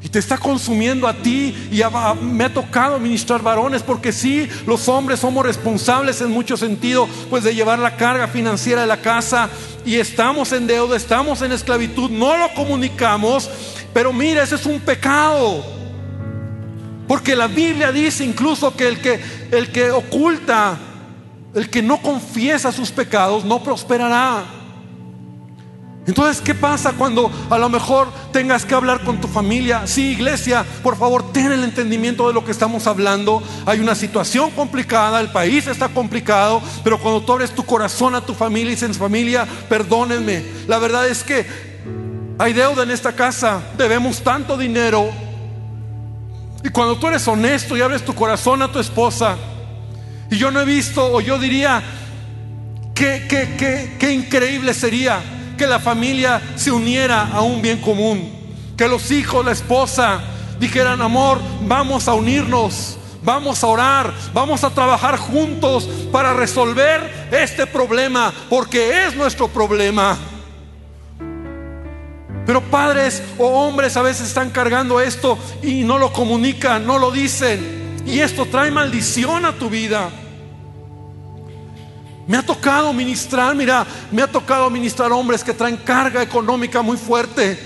[0.00, 1.80] Y te está consumiendo a ti y
[2.22, 7.42] me ha tocado ministrar varones porque sí, los hombres somos responsables en mucho sentido, pues
[7.42, 9.48] de llevar la carga financiera de la casa
[9.84, 13.50] y estamos en deuda, estamos en esclavitud, no lo comunicamos,
[13.94, 15.64] pero mira, ese es un pecado.
[17.08, 20.78] Porque la Biblia dice incluso que el que el que oculta
[21.54, 24.44] el que no confiesa sus pecados no prosperará.
[26.06, 29.86] Entonces, ¿qué pasa cuando a lo mejor tengas que hablar con tu familia?
[29.86, 33.42] Sí, iglesia, por favor, ten el entendimiento de lo que estamos hablando.
[33.64, 38.20] Hay una situación complicada, el país está complicado, pero cuando tú abres tu corazón a
[38.20, 40.44] tu familia y dices, familia, perdónenme.
[40.66, 41.46] La verdad es que
[42.38, 45.08] hay deuda en esta casa, debemos tanto dinero.
[46.62, 49.36] Y cuando tú eres honesto y abres tu corazón a tu esposa,
[50.34, 51.82] y yo no he visto, o yo diría,
[52.94, 55.20] Qué, increíble sería
[55.58, 58.32] que la familia se uniera a un bien común.
[58.76, 60.20] Que los hijos, la esposa,
[60.60, 67.66] dijeran, amor, vamos a unirnos, vamos a orar, vamos a trabajar juntos para resolver este
[67.66, 70.16] problema, porque es nuestro problema.
[72.46, 77.10] Pero padres o hombres a veces están cargando esto y no lo comunican, no lo
[77.10, 78.02] dicen.
[78.06, 80.10] Y esto trae maldición a tu vida.
[82.26, 86.96] Me ha tocado ministrar, mira, me ha tocado ministrar hombres que traen carga económica muy
[86.96, 87.58] fuerte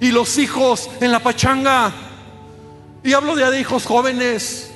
[0.00, 1.92] y los hijos en la pachanga.
[3.02, 4.70] Y hablo de hijos jóvenes.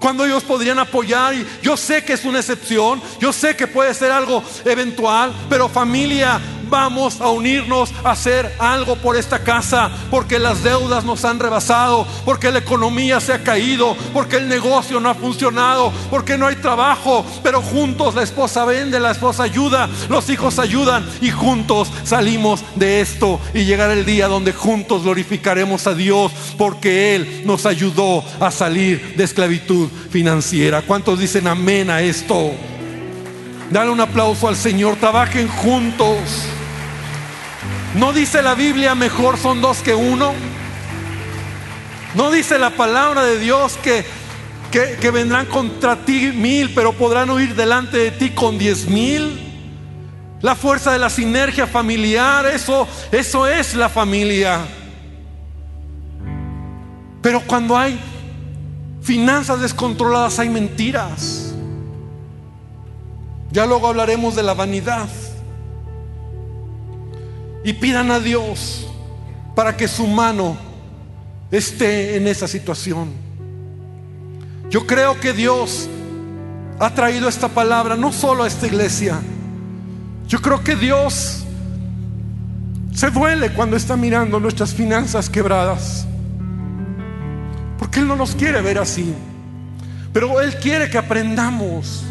[0.00, 3.94] Cuando ellos podrían apoyar, y yo sé que es una excepción, yo sé que puede
[3.94, 6.40] ser algo eventual, pero familia,
[6.72, 12.06] vamos a unirnos a hacer algo por esta casa, porque las deudas nos han rebasado,
[12.24, 16.56] porque la economía se ha caído, porque el negocio no ha funcionado, porque no hay
[16.56, 22.64] trabajo, pero juntos la esposa vende, la esposa ayuda, los hijos ayudan y juntos salimos
[22.74, 28.24] de esto y llegará el día donde juntos glorificaremos a Dios, porque Él nos ayudó
[28.40, 30.80] a salir de esclavitud financiera.
[30.80, 32.52] ¿Cuántos dicen amén a esto?
[33.70, 36.18] Dale un aplauso al Señor, trabajen juntos.
[37.94, 40.32] ¿No dice la Biblia mejor son dos que uno?
[42.14, 44.04] ¿No dice la palabra de Dios que,
[44.70, 49.38] que, vendrán contra ti mil, pero podrán huir delante de ti con diez mil?
[50.40, 54.60] La fuerza de la sinergia familiar, eso, eso es la familia.
[57.20, 58.00] Pero cuando hay
[59.02, 61.54] finanzas descontroladas hay mentiras.
[63.50, 65.08] Ya luego hablaremos de la vanidad
[67.64, 68.86] y pidan a Dios
[69.54, 70.56] para que su mano
[71.50, 73.10] esté en esa situación.
[74.70, 75.88] Yo creo que Dios
[76.78, 79.20] ha traído esta palabra no solo a esta iglesia.
[80.26, 81.44] Yo creo que Dios
[82.94, 86.06] se duele cuando está mirando nuestras finanzas quebradas.
[87.78, 89.14] Porque Él no nos quiere ver así.
[90.12, 92.04] Pero Él quiere que aprendamos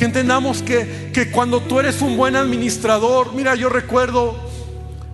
[0.00, 4.34] que entendamos que, que cuando tú eres un buen administrador, mira, yo recuerdo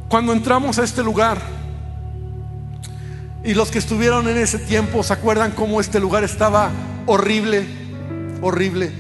[0.06, 1.42] cuando entramos a este lugar,
[3.42, 6.70] y los que estuvieron en ese tiempo se acuerdan cómo este lugar estaba
[7.06, 7.66] horrible,
[8.40, 8.92] horrible.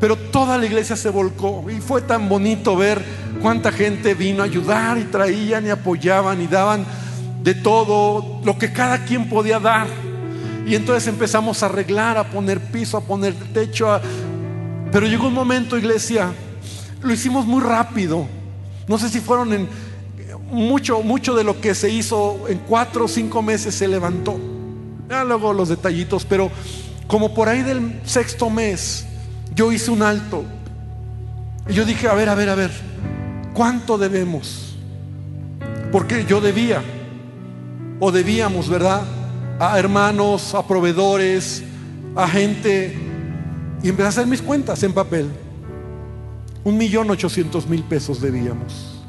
[0.00, 3.04] Pero toda la iglesia se volcó y fue tan bonito ver
[3.40, 6.84] cuánta gente vino a ayudar y traían y apoyaban y daban
[7.44, 9.86] de todo lo que cada quien podía dar.
[10.66, 14.00] Y entonces empezamos a arreglar, a poner piso, a poner techo, a,
[14.92, 16.30] pero llegó un momento, iglesia,
[17.00, 18.26] lo hicimos muy rápido.
[18.86, 19.68] No sé si fueron en
[20.50, 24.38] mucho, mucho de lo que se hizo en cuatro o cinco meses se levantó.
[25.08, 26.50] Ya luego los detallitos, pero
[27.06, 29.06] como por ahí del sexto mes,
[29.54, 30.44] yo hice un alto.
[31.68, 32.70] Y yo dije, a ver, a ver, a ver,
[33.54, 34.76] ¿cuánto debemos?
[35.90, 36.82] Porque yo debía,
[37.98, 39.02] o debíamos, ¿verdad?
[39.58, 41.62] A hermanos, a proveedores,
[42.14, 43.11] a gente
[43.82, 45.28] y empecé a hacer mis cuentas en papel.
[46.64, 49.00] Un millón ochocientos mil pesos debíamos.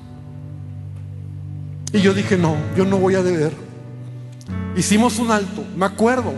[1.91, 3.53] Y yo dije, no, yo no voy a deber.
[4.75, 6.33] Hicimos un alto, me acuerdo.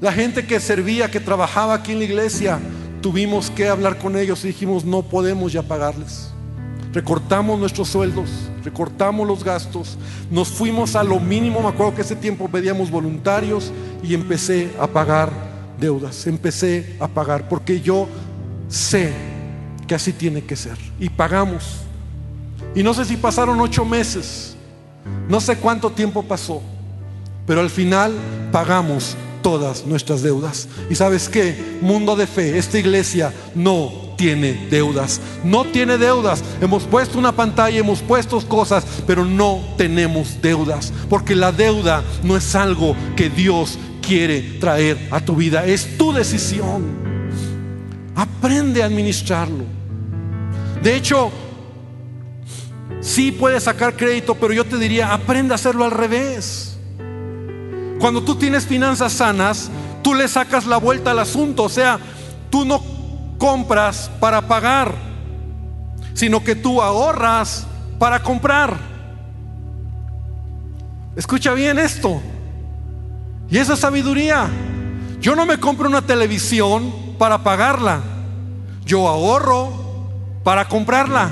[0.00, 2.60] La gente que servía, que trabajaba aquí en la iglesia,
[3.02, 6.28] tuvimos que hablar con ellos y dijimos, no podemos ya pagarles.
[6.92, 8.30] Recortamos nuestros sueldos,
[8.64, 9.96] recortamos los gastos,
[10.30, 13.72] nos fuimos a lo mínimo, me acuerdo que ese tiempo pedíamos voluntarios
[14.02, 15.49] y empecé a pagar
[15.80, 18.06] deudas, empecé a pagar, porque yo
[18.68, 19.12] sé
[19.86, 20.76] que así tiene que ser.
[21.00, 21.80] Y pagamos.
[22.74, 24.54] Y no sé si pasaron ocho meses,
[25.28, 26.62] no sé cuánto tiempo pasó,
[27.46, 28.12] pero al final
[28.52, 30.68] pagamos todas nuestras deudas.
[30.88, 36.42] Y sabes qué, mundo de fe, esta iglesia no tiene deudas, no tiene deudas.
[36.60, 42.36] Hemos puesto una pantalla, hemos puesto cosas, pero no tenemos deudas, porque la deuda no
[42.36, 43.78] es algo que Dios
[44.10, 45.64] quiere traer a tu vida.
[45.64, 46.82] Es tu decisión.
[48.16, 49.64] Aprende a administrarlo.
[50.82, 51.30] De hecho,
[53.00, 56.76] sí puedes sacar crédito, pero yo te diría, aprende a hacerlo al revés.
[58.00, 59.70] Cuando tú tienes finanzas sanas,
[60.02, 61.62] tú le sacas la vuelta al asunto.
[61.62, 62.00] O sea,
[62.50, 62.82] tú no
[63.38, 64.92] compras para pagar,
[66.14, 67.64] sino que tú ahorras
[68.00, 68.76] para comprar.
[71.14, 72.20] Escucha bien esto.
[73.50, 74.48] Y esa sabiduría.
[75.20, 78.00] Yo no me compro una televisión para pagarla.
[78.84, 79.70] Yo ahorro
[80.44, 81.30] para comprarla.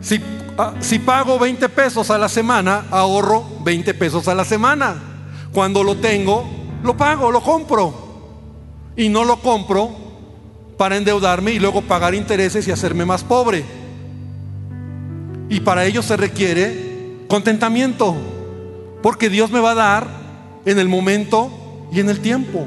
[0.00, 0.20] Si,
[0.56, 4.94] ah, si, pago 20 pesos a la semana, ahorro 20 pesos a la semana.
[5.52, 6.48] Cuando lo tengo,
[6.82, 8.04] lo pago, lo compro.
[8.98, 9.90] y no lo compro
[10.78, 13.62] para endeudarme y luego pagar intereses y hacerme más pobre.
[15.50, 18.16] Y para ello se requiere contentamiento,
[19.02, 20.06] porque Dios me va a dar
[20.64, 21.50] en el momento
[21.92, 22.66] y en el tiempo.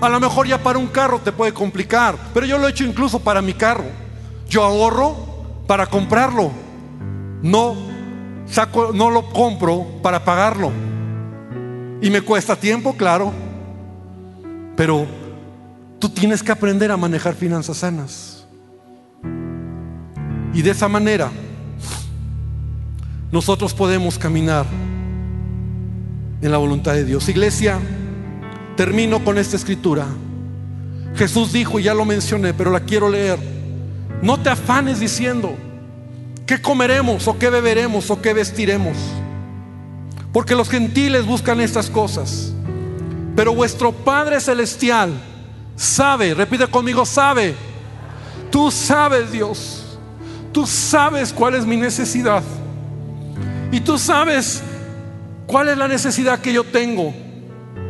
[0.00, 2.84] A lo mejor ya para un carro te puede complicar, pero yo lo he hecho
[2.84, 3.84] incluso para mi carro.
[4.48, 5.16] Yo ahorro
[5.66, 6.50] para comprarlo.
[7.42, 7.76] No
[8.46, 10.72] saco, no lo compro para pagarlo.
[12.02, 13.32] Y me cuesta tiempo, claro.
[14.76, 15.06] Pero
[15.98, 18.46] tú tienes que aprender a manejar finanzas sanas.
[20.52, 21.30] Y de esa manera
[23.30, 24.66] nosotros podemos caminar
[26.42, 27.28] en la voluntad de Dios.
[27.28, 27.78] Iglesia,
[28.76, 30.06] termino con esta escritura.
[31.16, 33.38] Jesús dijo, y ya lo mencioné, pero la quiero leer.
[34.22, 35.54] No te afanes diciendo,
[36.46, 38.96] ¿qué comeremos o qué beberemos o qué vestiremos?
[40.32, 42.52] Porque los gentiles buscan estas cosas.
[43.34, 45.12] Pero vuestro Padre Celestial
[45.76, 47.54] sabe, repite conmigo, sabe.
[48.50, 49.98] Tú sabes, Dios.
[50.52, 52.42] Tú sabes cuál es mi necesidad.
[53.72, 54.62] Y tú sabes
[55.50, 57.12] cuál es la necesidad que yo tengo.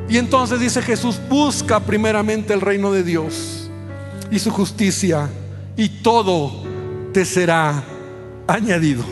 [0.08, 3.70] Y entonces dice Jesús, busca primeramente el reino de Dios
[4.30, 5.28] y su justicia
[5.76, 6.64] y todo
[7.12, 7.84] te será
[8.48, 9.04] añadido.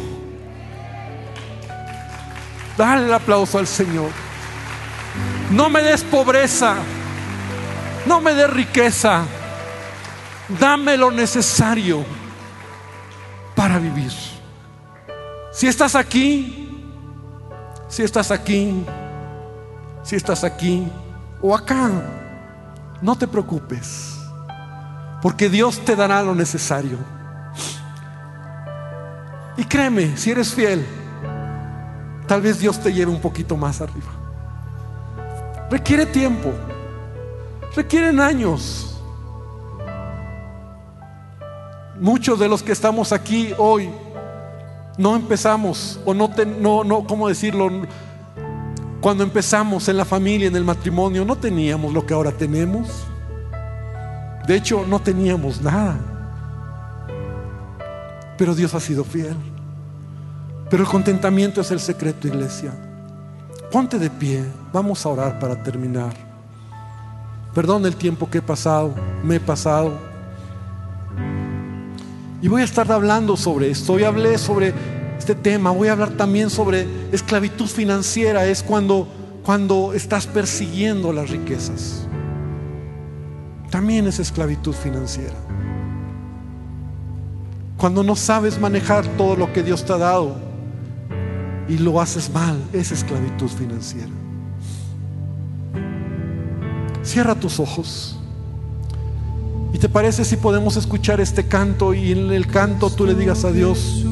[2.76, 4.11] Dale el aplauso al Señor.
[5.51, 6.76] No me des pobreza,
[8.07, 9.24] no me des riqueza,
[10.59, 12.05] dame lo necesario
[13.55, 14.12] para vivir.
[15.53, 16.67] Si estás aquí,
[17.89, 18.84] si estás aquí,
[20.03, 20.86] si estás aquí
[21.41, 21.91] o acá,
[23.01, 24.18] no te preocupes,
[25.22, 26.99] porque Dios te dará lo necesario.
[29.57, 30.86] Y créeme, si eres fiel,
[32.26, 34.12] tal vez Dios te lleve un poquito más arriba.
[35.70, 36.53] Requiere tiempo,
[37.74, 38.84] requieren años.
[42.01, 43.91] Muchos de los que estamos aquí hoy
[44.99, 46.28] no empezamos, o no,
[46.61, 47.70] no, no, ¿cómo decirlo?
[49.01, 52.88] Cuando empezamos en la familia, en el matrimonio, no teníamos lo que ahora tenemos.
[54.46, 55.96] De hecho, no teníamos nada.
[58.36, 59.36] Pero Dios ha sido fiel.
[60.68, 62.72] Pero el contentamiento es el secreto, iglesia.
[63.70, 66.12] Ponte de pie, vamos a orar para terminar.
[67.55, 70.07] Perdón el tiempo que he pasado, me he pasado.
[72.41, 73.95] Y voy a estar hablando sobre esto.
[73.95, 74.72] Hoy hablé sobre
[75.18, 75.70] este tema.
[75.70, 78.47] Voy a hablar también sobre esclavitud financiera.
[78.47, 79.09] Es cuando,
[79.45, 82.07] cuando estás persiguiendo las riquezas.
[83.70, 85.34] También es esclavitud financiera.
[87.76, 90.36] Cuando no sabes manejar todo lo que Dios te ha dado
[91.68, 94.11] y lo haces mal, es esclavitud financiera.
[97.03, 98.18] Cierra tus ojos.
[99.72, 103.44] ¿Y te parece si podemos escuchar este canto y en el canto tú le digas
[103.44, 104.04] a Dios,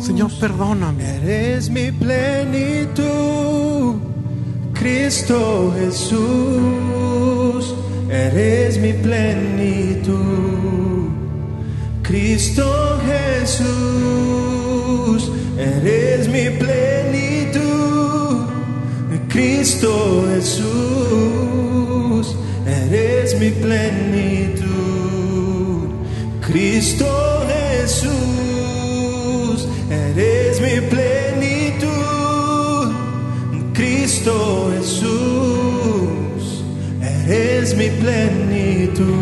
[0.00, 1.16] Señor, perdóname?
[1.16, 3.02] Eres mi plenitud,
[4.72, 7.74] Cristo Jesús,
[8.10, 10.22] eres mi plenitud,
[12.02, 13.70] Cristo Jesús,
[15.58, 18.46] eres mi plenitud,
[19.28, 21.41] Cristo Jesús,
[22.92, 24.68] eres mi plenitud.
[26.40, 27.06] Cristo
[27.48, 28.08] Jesús,
[29.90, 31.92] eres mi plenitud.
[33.72, 36.64] Cristo Jesús,
[37.00, 39.12] eres mi plenitud.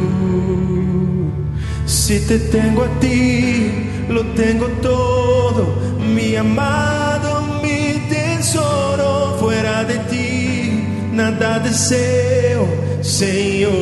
[1.86, 3.70] Si te tengo a ti,
[4.08, 5.76] lo tengo todo,
[6.14, 12.66] mi amado, mi tesoro, fuera de ti, nada deseo,
[13.10, 13.72] Señor.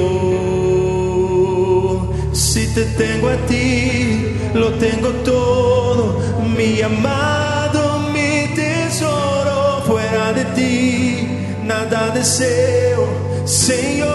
[2.32, 6.18] Si te tengo a ti, lo tengo todo,
[6.56, 11.28] mi amado, mi tesoro, fuera de ti,
[11.64, 13.06] nada deseo,
[13.44, 14.08] Señor.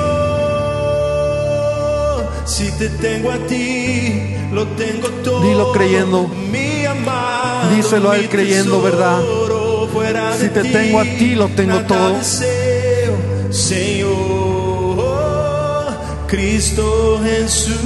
[2.46, 5.42] Si te tengo a ti, lo tengo todo.
[5.48, 6.28] Dilo creyendo.
[6.52, 9.20] Mi amado, Díselo a él mi creyendo, ¿verdad?
[9.20, 12.18] tesoro, fuera Si de te tengo a ti, lo tengo nada todo.
[12.18, 13.14] deseo,
[13.52, 14.33] Señor,
[16.34, 17.78] Cristo Jesús,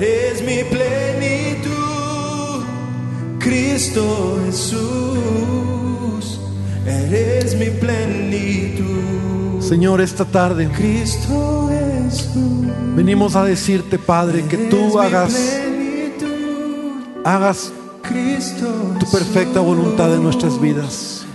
[0.00, 2.64] eres mi plenitud.
[3.38, 6.40] Cristo Jesús,
[6.86, 9.60] eres mi plenitud.
[9.60, 17.26] Señor, esta tarde Cristo Jesús, venimos a decirte, Padre, que tú hagas, plenitud.
[17.26, 17.70] hagas
[18.00, 21.26] Cristo tu perfecta voluntad en nuestras vidas.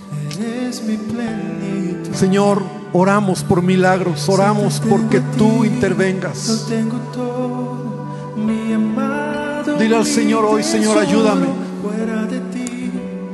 [2.16, 6.68] Señor, Oramos por milagros, oramos porque tú intervengas.
[9.80, 11.48] Dile al Señor hoy, Señor, ayúdame.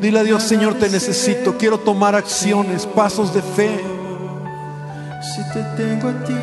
[0.02, 1.58] Dile a Dios, Señor, te necesito.
[1.58, 3.84] Quiero tomar acciones, pasos de fe.
[5.22, 6.34] si te tengo a ti,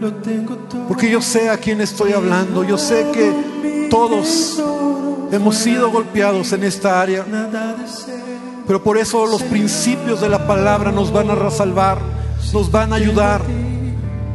[0.00, 0.88] lo tengo todo.
[0.88, 2.64] Porque yo sé a quién estoy hablando.
[2.64, 4.60] Yo sé que todos
[5.30, 7.24] hemos sido golpeados en esta área.
[8.66, 11.98] Pero por eso los principios de la palabra nos van a salvar,
[12.52, 13.42] nos van a ayudar.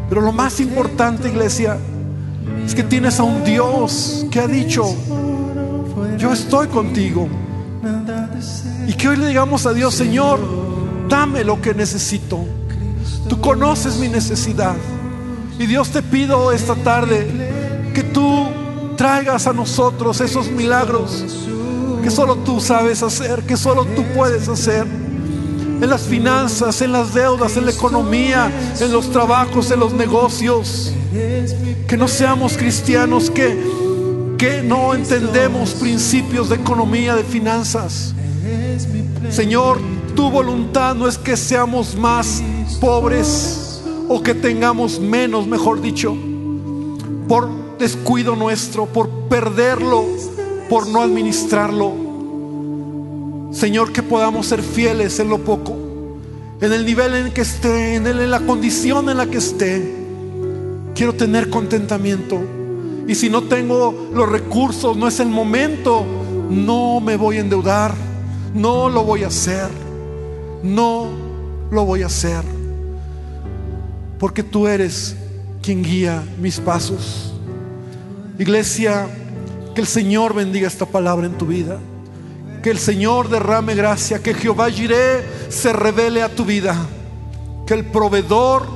[0.09, 1.77] Pero lo más importante, iglesia,
[2.65, 4.83] es que tienes a un Dios que ha dicho,
[6.17, 7.27] yo estoy contigo.
[8.87, 10.39] Y que hoy le digamos a Dios, Señor,
[11.07, 12.45] dame lo que necesito.
[13.29, 14.75] Tú conoces mi necesidad.
[15.57, 17.27] Y Dios te pido esta tarde
[17.93, 18.47] que tú
[18.97, 21.23] traigas a nosotros esos milagros
[22.01, 24.87] que solo tú sabes hacer, que solo tú puedes hacer.
[25.81, 30.93] En las finanzas, en las deudas, en la economía, en los trabajos, en los negocios.
[31.87, 33.59] Que no seamos cristianos que,
[34.37, 38.13] que no entendemos principios de economía, de finanzas.
[39.29, 39.79] Señor,
[40.15, 42.43] tu voluntad no es que seamos más
[42.79, 46.15] pobres o que tengamos menos, mejor dicho,
[47.27, 50.05] por descuido nuestro, por perderlo,
[50.69, 51.93] por no administrarlo.
[53.51, 55.70] Señor, que podamos ser fieles en lo poco,
[56.61, 59.95] en el nivel en que esté, en, en la condición en la que esté.
[60.93, 62.39] Quiero tener contentamiento.
[63.07, 66.05] Y si no tengo los recursos, no es el momento,
[66.49, 67.95] no me voy a endeudar,
[68.53, 69.69] no lo voy a hacer,
[70.61, 71.07] no
[71.71, 72.43] lo voy a hacer.
[74.19, 75.15] Porque tú eres
[75.63, 77.33] quien guía mis pasos.
[78.37, 79.07] Iglesia,
[79.73, 81.79] que el Señor bendiga esta palabra en tu vida.
[82.61, 86.75] Que el Señor derrame gracia, que Jehová Jireh se revele a tu vida.
[87.65, 88.67] Que el proveedor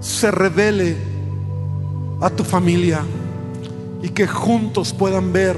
[0.00, 0.96] se revele
[2.20, 3.00] a tu familia
[4.02, 5.56] y que juntos puedan ver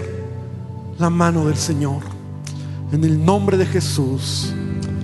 [0.99, 2.03] la mano del Señor.
[2.93, 4.53] En el nombre de Jesús.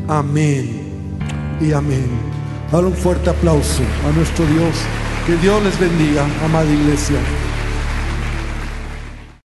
[0.09, 0.83] Amén
[1.61, 2.09] y amén.
[2.73, 4.75] Dale un fuerte aplauso a nuestro Dios.
[5.27, 7.19] Que Dios les bendiga, amada iglesia.